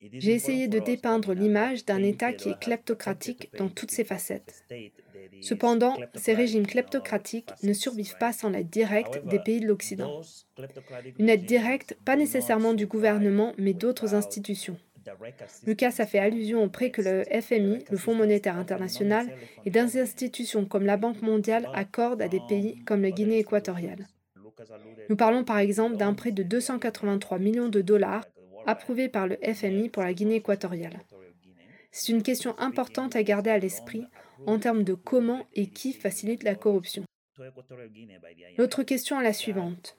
[0.00, 4.64] J'ai essayé de dépeindre l'image d'un État qui est kleptocratique dans toutes ses facettes.
[5.40, 10.20] Cependant, ces régimes kleptocratiques ne survivent pas sans l'aide directe des pays de l'Occident.
[11.18, 14.76] Une aide directe, pas nécessairement du gouvernement, mais d'autres institutions.
[15.66, 19.28] Lucas a fait allusion au prêt que le FMI, le Fonds monétaire international
[19.64, 24.06] et des institutions comme la Banque mondiale accordent à des pays comme la Guinée équatoriale.
[25.08, 28.24] Nous parlons par exemple d'un prêt de that 283 millions de dollars
[28.66, 31.00] approuvé par le FMI pour la Guinée équatoriale.
[31.90, 34.06] C'est une question importante à garder à l'esprit
[34.46, 37.04] en termes de comment et qui facilite la corruption.
[38.58, 39.96] L'autre question est la suivante.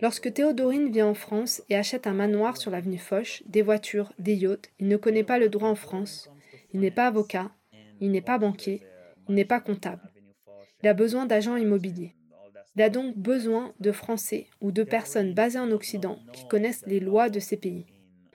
[0.00, 4.34] Lorsque Théodorine vient en France et achète un manoir sur l'avenue Foch, des voitures, des
[4.34, 6.30] yachts, il ne connaît pas le droit en France,
[6.72, 7.50] il n'est pas avocat,
[8.00, 8.82] il n'est pas banquier,
[9.28, 10.10] il n'est pas comptable.
[10.82, 12.14] Il a besoin d'agents immobiliers.
[12.76, 17.00] Il a donc besoin de Français ou de personnes basées en Occident qui connaissent les
[17.00, 17.86] lois de ces pays.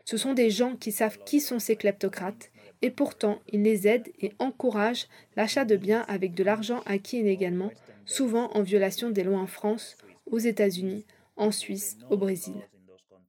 [0.05, 2.50] Ce sont des gens qui savent qui sont ces kleptocrates
[2.81, 7.71] et pourtant ils les aident et encouragent l'achat de biens avec de l'argent acquis illégalement,
[8.05, 12.55] souvent en violation des lois en France, aux États-Unis, en Suisse, au Brésil.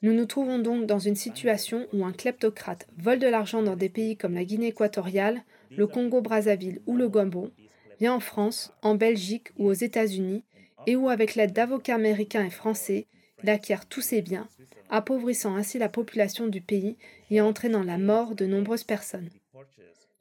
[0.03, 3.89] Nous nous trouvons donc dans une situation où un kleptocrate vole de l'argent dans des
[3.89, 7.53] pays comme la Guinée équatoriale, le Congo-Brazzaville ou le Gabon,
[8.01, 10.43] vient en France, en Belgique ou aux États-Unis,
[10.87, 13.07] et où avec l'aide d'avocats américains et français,
[13.43, 14.49] il acquiert tous ses biens,
[14.91, 16.97] appauvrissant ainsi la population du pays
[17.31, 19.31] et entraînant la mort de nombreuses personnes.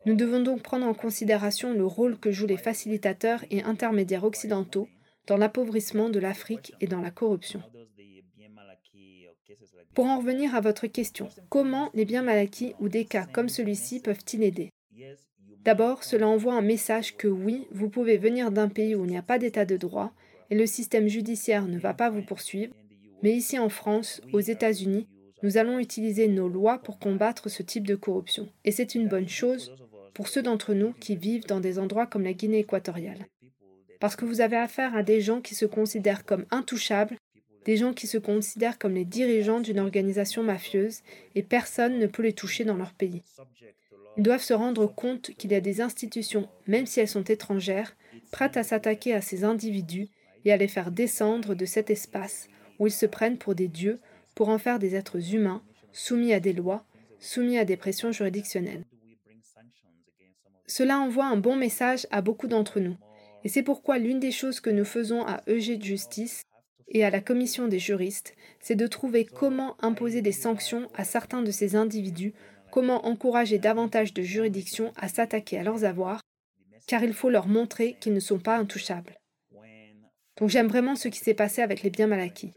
[0.05, 4.87] Nous devons donc prendre en considération le rôle que jouent les facilitateurs et intermédiaires occidentaux
[5.27, 7.61] dans l'appauvrissement de l'Afrique et dans la corruption.
[9.93, 13.49] Pour en revenir à votre question, comment les biens mal acquis ou des cas comme
[13.49, 14.69] celui-ci peuvent-ils aider?
[15.63, 19.17] D'abord, cela envoie un message que oui, vous pouvez venir d'un pays où il n'y
[19.17, 20.13] a pas d'état de droit
[20.49, 22.73] et le système judiciaire ne va pas vous poursuivre,
[23.21, 25.07] mais ici en France, aux États-Unis,
[25.43, 28.49] nous allons utiliser nos lois pour combattre ce type de corruption.
[28.63, 29.75] Et c'est une bonne chose
[30.13, 33.27] pour ceux d'entre nous qui vivent dans des endroits comme la Guinée équatoriale.
[33.99, 37.17] Parce que vous avez affaire à des gens qui se considèrent comme intouchables,
[37.65, 41.01] des gens qui se considèrent comme les dirigeants d'une organisation mafieuse,
[41.35, 43.21] et personne ne peut les toucher dans leur pays.
[44.17, 47.95] Ils doivent se rendre compte qu'il y a des institutions, même si elles sont étrangères,
[48.31, 50.09] prêtes à s'attaquer à ces individus
[50.43, 52.47] et à les faire descendre de cet espace
[52.79, 53.99] où ils se prennent pour des dieux
[54.41, 56.83] pour en faire des êtres humains, soumis à des lois,
[57.19, 58.85] soumis à des pressions juridictionnelles.
[60.65, 62.97] Cela envoie un bon message à beaucoup d'entre nous,
[63.43, 66.41] et c'est pourquoi l'une des choses que nous faisons à EG de Justice
[66.87, 71.43] et à la commission des juristes, c'est de trouver comment imposer des sanctions à certains
[71.43, 72.33] de ces individus,
[72.71, 76.21] comment encourager davantage de juridictions à s'attaquer à leurs avoirs,
[76.87, 79.19] car il faut leur montrer qu'ils ne sont pas intouchables.
[80.39, 82.53] Donc j'aime vraiment ce qui s'est passé avec les biens mal acquis.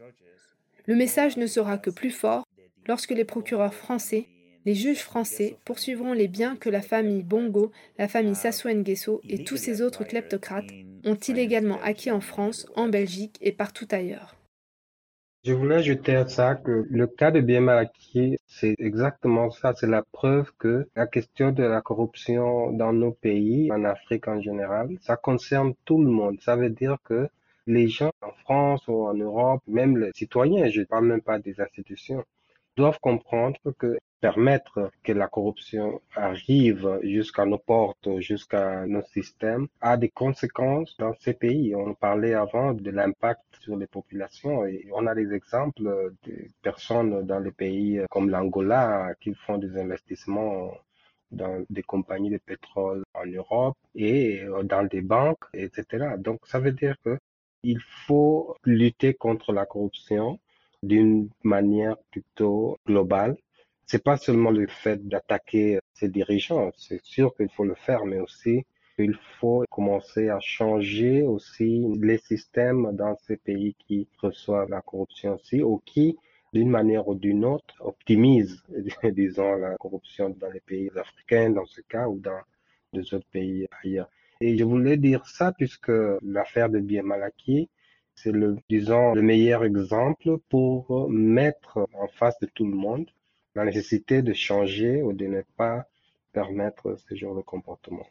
[0.87, 2.45] Le message ne sera que plus fort
[2.87, 4.27] lorsque les procureurs français,
[4.65, 9.43] les juges français poursuivront les biens que la famille Bongo, la famille Sassou Nguesso et
[9.43, 10.69] tous ces autres kleptocrates
[11.03, 14.35] ont illégalement acquis en France, en Belgique et partout ailleurs.
[15.43, 19.73] Je voulais ajouter à ça que le cas de bien acquis, c'est exactement ça.
[19.75, 24.41] C'est la preuve que la question de la corruption dans nos pays, en Afrique en
[24.41, 26.37] général, ça concerne tout le monde.
[26.41, 27.27] Ça veut dire que
[27.67, 31.39] les gens en France ou en Europe, même les citoyens, je ne parle même pas
[31.39, 32.23] des institutions,
[32.75, 39.97] doivent comprendre que permettre que la corruption arrive jusqu'à nos portes, jusqu'à nos systèmes, a
[39.97, 41.75] des conséquences dans ces pays.
[41.75, 47.25] On parlait avant de l'impact sur les populations et on a des exemples de personnes
[47.25, 50.71] dans les pays comme l'Angola qui font des investissements
[51.31, 56.15] dans des compagnies de pétrole en Europe et dans des banques, etc.
[56.17, 57.17] Donc ça veut dire que
[57.65, 60.39] il faut lutter contre la corruption
[60.83, 63.35] d'une manière plutôt globale.
[63.87, 68.19] C'est pas seulement le fait d'attaquer ces dirigeants, c'est sûr qu'il faut le faire, mais
[68.19, 68.65] aussi
[68.97, 75.33] il faut commencer à changer aussi les systèmes dans ces pays qui reçoivent la corruption
[75.35, 76.17] aussi ou qui,
[76.53, 78.63] d'une manière ou d'une autre, optimisent,
[79.03, 82.39] disons, la corruption dans les pays africains, dans ce cas, ou dans
[82.93, 84.09] des autres pays ailleurs.
[84.41, 87.69] Et je voulais dire ça puisque l'affaire de bien mal acquis,
[88.15, 93.09] c'est le, disons, le meilleur exemple pour mettre en face de tout le monde
[93.55, 95.87] la nécessité de changer ou de ne pas
[96.33, 98.05] permettre ce genre de comportement.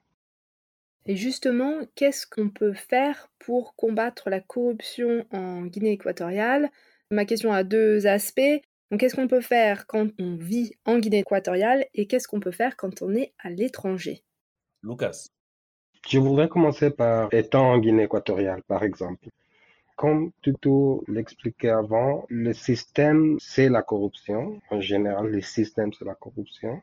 [1.07, 6.70] Et justement, qu'est-ce qu'on peut faire pour combattre la corruption en Guinée équatoriale?
[7.11, 8.41] Ma question a deux aspects.
[8.91, 12.53] Donc, qu'est-ce qu'on peut faire quand on vit en Guinée équatoriale et qu'est-ce qu'on peut
[12.53, 14.25] faire quand on est à l'étranger?
[14.83, 15.29] Lucas.
[16.07, 19.29] Je voudrais commencer par étant en Guinée équatoriale, par exemple.
[19.97, 24.61] Comme Tutu l'expliquait avant, le système, c'est la corruption.
[24.71, 26.83] En général, le système, c'est la corruption.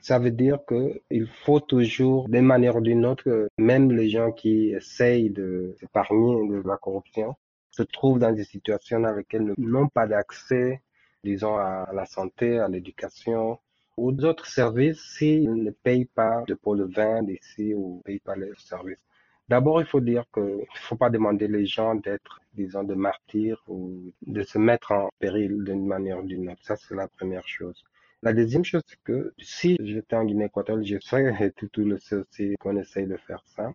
[0.00, 4.70] Ça veut dire qu'il faut toujours, d'une manière ou d'une autre, même les gens qui
[4.70, 7.36] essayent de s'épargner de la corruption,
[7.70, 10.82] se trouvent dans des situations dans lesquelles ils n'ont pas d'accès,
[11.22, 13.60] disons, à la santé, à l'éducation
[14.00, 18.26] ou d'autres services s'ils ne payent pas de pot de vin d'ici ou ne payent
[18.28, 19.04] pas les services.
[19.46, 23.62] D'abord, il faut dire qu'il ne faut pas demander les gens d'être, disons, de martyrs
[23.68, 26.64] ou de se mettre en péril d'une manière ou d'une autre.
[26.64, 27.84] Ça, c'est la première chose.
[28.22, 31.96] La deuxième chose, c'est que si j'étais en Guinée équatoriale, je sais, tout, tout le
[31.96, 33.70] aussi qu'on essaye de faire ça.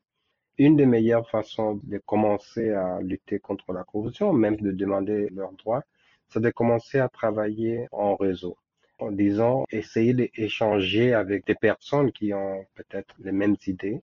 [0.58, 5.54] Une des meilleures façons de commencer à lutter contre la corruption, même de demander leurs
[5.54, 5.84] droits,
[6.30, 8.58] c'est de commencer à travailler en réseau.
[8.98, 14.02] En disant, essayer d'échanger avec des personnes qui ont peut-être les mêmes idées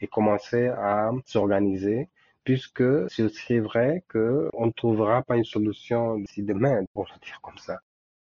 [0.00, 2.08] et commencer à s'organiser
[2.48, 7.58] puisque c'est vrai qu'on ne trouvera pas une solution d'ici demain, pour le dire comme
[7.58, 7.80] ça.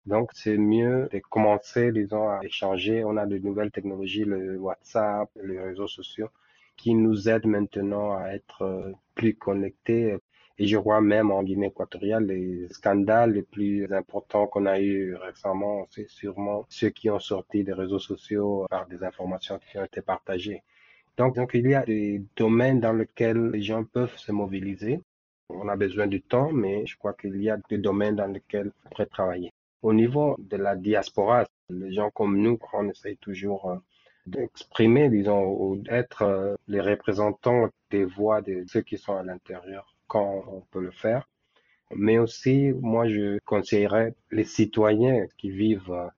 [0.06, 3.04] Donc, c'est mieux de commencer, disons, à échanger.
[3.04, 6.30] On a de nouvelles technologies, le WhatsApp, les réseaux sociaux,
[6.76, 10.16] qui nous aident maintenant à être euh, plus connectés.
[10.60, 15.14] Et je vois même en Guinée équatoriale, les scandales les plus importants qu'on a eu
[15.14, 19.84] récemment, c'est sûrement ceux qui ont sorti des réseaux sociaux par des informations qui ont
[19.84, 20.64] été partagées.
[21.16, 25.00] Donc, donc, il y a des domaines dans lesquels les gens peuvent se mobiliser.
[25.48, 28.72] On a besoin du temps, mais je crois qu'il y a des domaines dans lesquels
[28.84, 29.52] on pourrait travailler.
[29.82, 33.76] Au niveau de la diaspora, les gens comme nous, on essaye toujours euh,
[34.26, 39.94] d'exprimer, disons, ou d'être euh, les représentants des voix de ceux qui sont à l'intérieur
[40.08, 41.28] quand on peut le faire.
[41.94, 46.08] Mais aussi, moi, je conseillerais les citoyens qui vivent euh,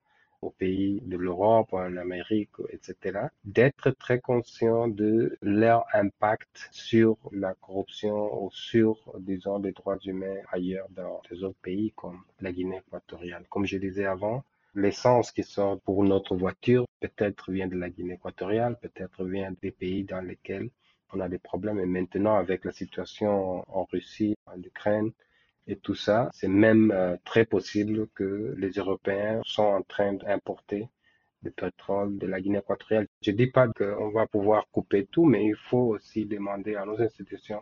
[0.41, 7.53] aux pays de l'Europe, en Amérique, etc., d'être très conscients de leur impact sur la
[7.53, 12.81] corruption ou sur, disons, les droits humains ailleurs dans des autres pays comme la Guinée
[12.85, 13.45] équatoriale.
[13.49, 18.15] Comme je disais avant, l'essence qui sort pour notre voiture peut-être vient de la Guinée
[18.15, 20.69] équatoriale, peut-être vient des pays dans lesquels
[21.13, 21.79] on a des problèmes.
[21.79, 25.11] Et maintenant, avec la situation en Russie, en Ukraine,
[25.67, 30.89] et tout ça, c'est même euh, très possible que les Européens sont en train d'importer
[31.43, 33.07] du pétrole de la Guinée équatoriale.
[33.21, 36.85] Je ne dis pas qu'on va pouvoir couper tout, mais il faut aussi demander à
[36.85, 37.61] nos institutions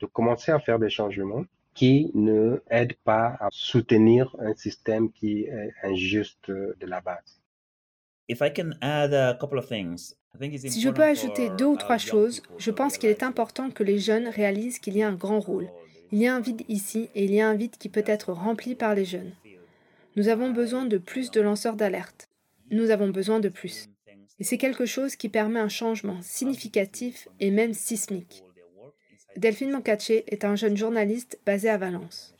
[0.00, 5.42] de commencer à faire des changements qui ne aident pas à soutenir un système qui
[5.44, 7.40] est injuste de la base.
[10.40, 13.98] Si je peux ajouter deux ou trois choses, je pense qu'il est important que les
[13.98, 15.68] jeunes réalisent qu'il y a un grand rôle
[16.12, 18.32] il y a un vide ici et il y a un vide qui peut être
[18.32, 19.32] rempli par les jeunes.
[20.14, 22.28] Nous avons besoin de plus de lanceurs d'alerte.
[22.70, 23.88] Nous avons besoin de plus.
[24.38, 28.44] Et c'est quelque chose qui permet un changement significatif et même sismique.
[29.38, 32.34] Delphine Moncache est un jeune journaliste basé à Valence.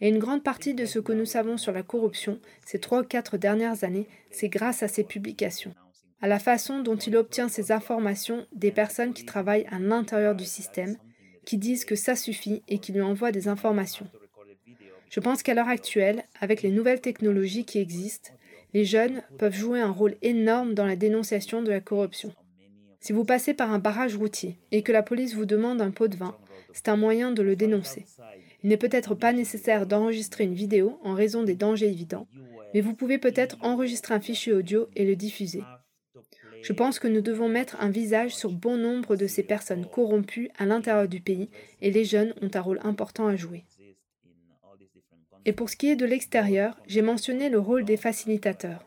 [0.00, 3.04] Et une grande partie de ce que nous savons sur la corruption ces trois ou
[3.04, 5.74] quatre dernières années, c'est grâce à ses publications,
[6.20, 10.44] à la façon dont il obtient ses informations des personnes qui travaillent à l'intérieur du
[10.44, 10.96] système
[11.44, 14.08] qui disent que ça suffit et qui lui envoient des informations.
[15.10, 18.32] Je pense qu'à l'heure actuelle, avec les nouvelles technologies qui existent,
[18.74, 22.32] les jeunes peuvent jouer un rôle énorme dans la dénonciation de la corruption.
[23.00, 26.08] Si vous passez par un barrage routier et que la police vous demande un pot
[26.08, 26.36] de vin,
[26.72, 28.04] c'est un moyen de le dénoncer.
[28.62, 32.26] Il n'est peut-être pas nécessaire d'enregistrer une vidéo en raison des dangers évidents,
[32.74, 35.62] mais vous pouvez peut-être enregistrer un fichier audio et le diffuser.
[36.62, 40.50] Je pense que nous devons mettre un visage sur bon nombre de ces personnes corrompues
[40.58, 41.48] à l'intérieur du pays
[41.80, 43.64] et les jeunes ont un rôle important à jouer.
[45.44, 48.84] Et pour ce qui est de l'extérieur, j'ai mentionné le rôle des facilitateurs.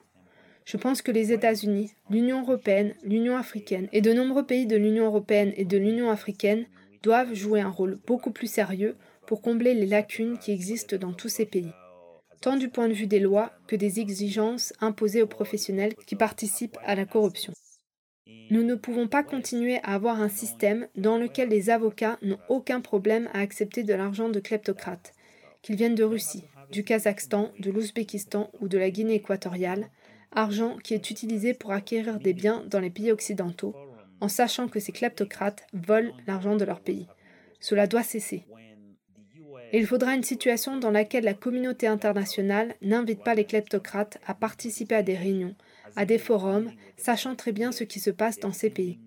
[0.65, 5.05] Je pense que les États-Unis, l'Union européenne, l'Union africaine et de nombreux pays de l'Union
[5.05, 6.65] européenne et de l'Union africaine
[7.01, 8.95] doivent jouer un rôle beaucoup plus sérieux
[9.25, 11.71] pour combler les lacunes qui existent dans tous ces pays,
[12.41, 16.77] tant du point de vue des lois que des exigences imposées aux professionnels qui participent
[16.83, 17.53] à la corruption.
[18.51, 22.81] Nous ne pouvons pas continuer à avoir un système dans lequel les avocats n'ont aucun
[22.81, 25.13] problème à accepter de l'argent de kleptocrates,
[25.61, 29.89] qu'ils viennent de Russie, du Kazakhstan, de l'Ouzbékistan ou de la Guinée équatoriale,
[30.31, 33.75] argent qui est utilisé pour acquérir des biens dans les pays occidentaux,
[34.21, 37.07] en sachant que ces kleptocrates volent l'argent de leur pays.
[37.59, 38.45] Cela doit cesser.
[39.73, 44.95] Il faudra une situation dans laquelle la communauté internationale n'invite pas les kleptocrates à participer
[44.95, 45.55] à des réunions,
[45.95, 48.99] à des forums, sachant très bien ce qui se passe dans ces pays.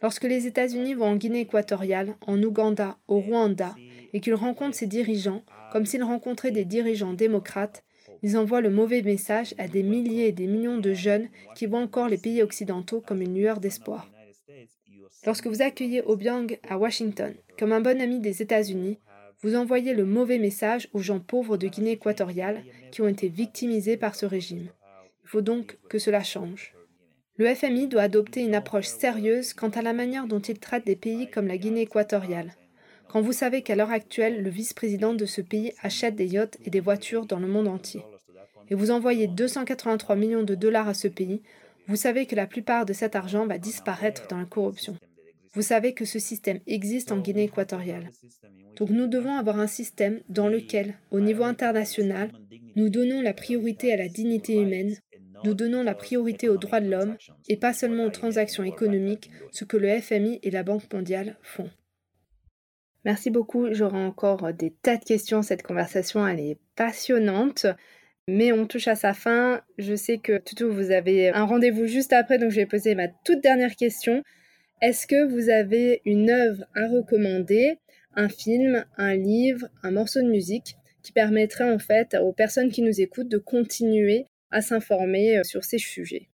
[0.00, 3.74] Lorsque les États-Unis vont en Guinée équatoriale, en Ouganda, au Rwanda,
[4.12, 5.42] et qu'ils rencontrent ces dirigeants,
[5.72, 7.84] comme s'ils rencontraient des dirigeants démocrates,
[8.22, 11.80] ils envoient le mauvais message à des milliers et des millions de jeunes qui voient
[11.80, 14.10] encore les pays occidentaux comme une lueur d'espoir.
[15.26, 18.98] Lorsque vous accueillez Obiang à Washington comme un bon ami des États-Unis,
[19.42, 23.96] vous envoyez le mauvais message aux gens pauvres de Guinée équatoriale qui ont été victimisés
[23.96, 24.68] par ce régime.
[25.24, 26.74] Il faut donc que cela change.
[27.36, 30.96] Le FMI doit adopter une approche sérieuse quant à la manière dont il traite des
[30.96, 32.54] pays comme la Guinée équatoriale.
[33.08, 36.70] Quand vous savez qu'à l'heure actuelle, le vice-président de ce pays achète des yachts et
[36.70, 38.02] des voitures dans le monde entier,
[38.70, 41.42] et vous envoyez 283 millions de dollars à ce pays,
[41.86, 44.96] vous savez que la plupart de cet argent va disparaître dans la corruption.
[45.58, 48.12] Vous savez que ce système existe en Guinée équatoriale.
[48.76, 52.30] Donc nous devons avoir un système dans lequel, au niveau international,
[52.76, 54.94] nous donnons la priorité à la dignité humaine,
[55.42, 57.16] nous donnons la priorité aux droits de l'homme
[57.48, 61.68] et pas seulement aux transactions économiques, ce que le FMI et la Banque mondiale font.
[63.04, 67.66] Merci beaucoup, j'aurai encore des tas de questions, cette conversation elle est passionnante.
[68.28, 69.62] Mais on touche à sa fin.
[69.78, 73.08] Je sais que Toutou, vous avez un rendez-vous juste après, donc je vais poser ma
[73.08, 74.22] toute dernière question.
[74.80, 77.78] Est-ce que vous avez une œuvre à recommander,
[78.14, 82.82] un film, un livre, un morceau de musique qui permettrait en fait aux personnes qui
[82.82, 86.28] nous écoutent de continuer à s'informer euh, sur ces sujets?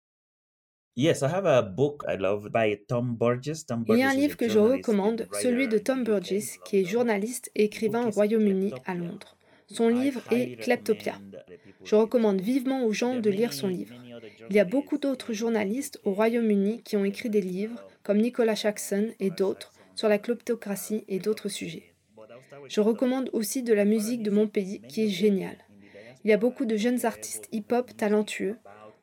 [0.96, 3.66] Yes, I have a book I love by Tom Burgess.
[3.66, 5.74] Tom Il y a un Burgess is livre que je journalist recommande, and celui de
[5.74, 9.38] writer Tom in Burgess, qui est journaliste et écrivain au Royaume-Uni à Londres.
[9.68, 11.14] Son livre est Kleptopia.
[11.86, 13.96] Je recommande vivement aux gens de lire son livre.
[14.50, 18.56] Il y a beaucoup d'autres journalistes au Royaume-Uni qui ont écrit des livres, comme Nicolas
[18.56, 21.94] Jackson et d'autres, sur la kleptocratie et d'autres sujets.
[22.68, 25.58] Je recommande aussi de la musique de mon pays qui est géniale.
[26.24, 28.58] Il y a beaucoup de jeunes artistes hip-hop talentueux.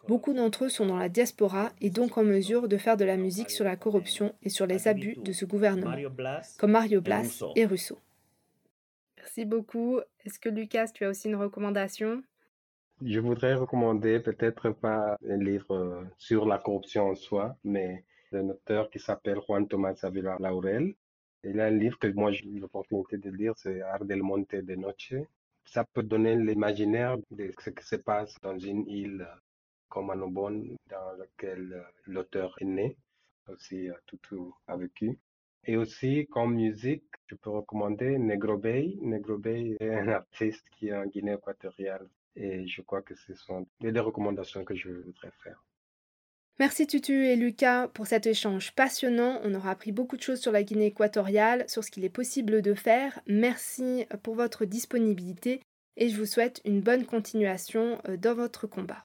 [0.07, 3.17] Beaucoup d'entre eux sont dans la diaspora et donc en mesure de faire de la
[3.17, 5.97] musique sur la corruption et sur les abus de ce gouvernement,
[6.59, 7.99] comme Mario Blas et Rousseau.
[9.19, 10.01] Merci beaucoup.
[10.25, 12.23] Est-ce que Lucas, tu as aussi une recommandation?
[13.05, 18.49] Je voudrais recommander peut-être pas un livre euh, sur la corruption en soi, mais d'un
[18.51, 20.95] auteur qui s'appelle Juan Tomás Avila Laurel.
[21.45, 24.55] Il a un livre que moi j'ai eu l'opportunité de lire, c'est Art del Monte
[24.55, 25.15] de Noche.
[25.65, 29.35] Ça peut donner l'imaginaire de ce qui se passe dans une île euh,
[29.89, 32.97] comme Annobon, dans laquelle euh, l'auteur est né,
[33.49, 35.19] aussi euh, Tutu a vécu.
[35.65, 38.97] Et aussi, comme musique, je peux recommander Negro Bay.
[39.03, 42.09] Negro Bay est un artiste qui est en Guinée équatoriale.
[42.35, 45.63] Et je crois que ce sont les deux recommandations que je voudrais faire.
[46.61, 49.41] Merci Tutu et Lucas pour cet échange passionnant.
[49.45, 52.63] On aura appris beaucoup de choses sur la Guinée équatoriale, sur ce qu'il est possible
[52.63, 53.21] de faire.
[53.29, 55.61] Merci pour votre disponibilité
[55.97, 59.05] et je vous souhaite une bonne continuation euh, dans votre combat.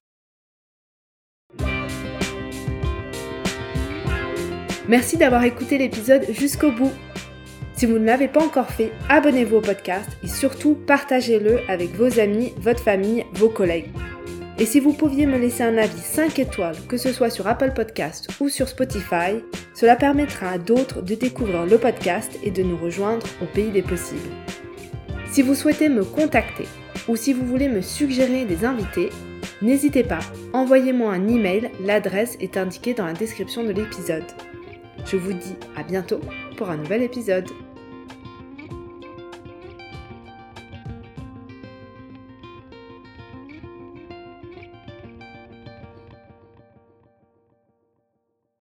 [4.87, 6.91] Merci d'avoir écouté l'épisode jusqu'au bout.
[7.75, 12.19] Si vous ne l'avez pas encore fait, abonnez-vous au podcast et surtout partagez-le avec vos
[12.19, 13.89] amis, votre famille, vos collègues.
[14.59, 17.71] Et si vous pouviez me laisser un avis 5 étoiles, que ce soit sur Apple
[17.73, 19.41] Podcast ou sur Spotify,
[19.73, 23.81] cela permettra à d'autres de découvrir le podcast et de nous rejoindre au pays des
[23.81, 24.29] possibles.
[25.31, 26.67] Si vous souhaitez me contacter
[27.07, 29.09] ou si vous voulez me suggérer des invités,
[29.63, 30.19] n'hésitez pas,
[30.53, 34.23] envoyez-moi un email, l'adresse est indiquée dans la description de l'épisode.
[35.05, 36.21] Je vous dis à bientôt
[36.57, 37.49] pour un nouvel épisode.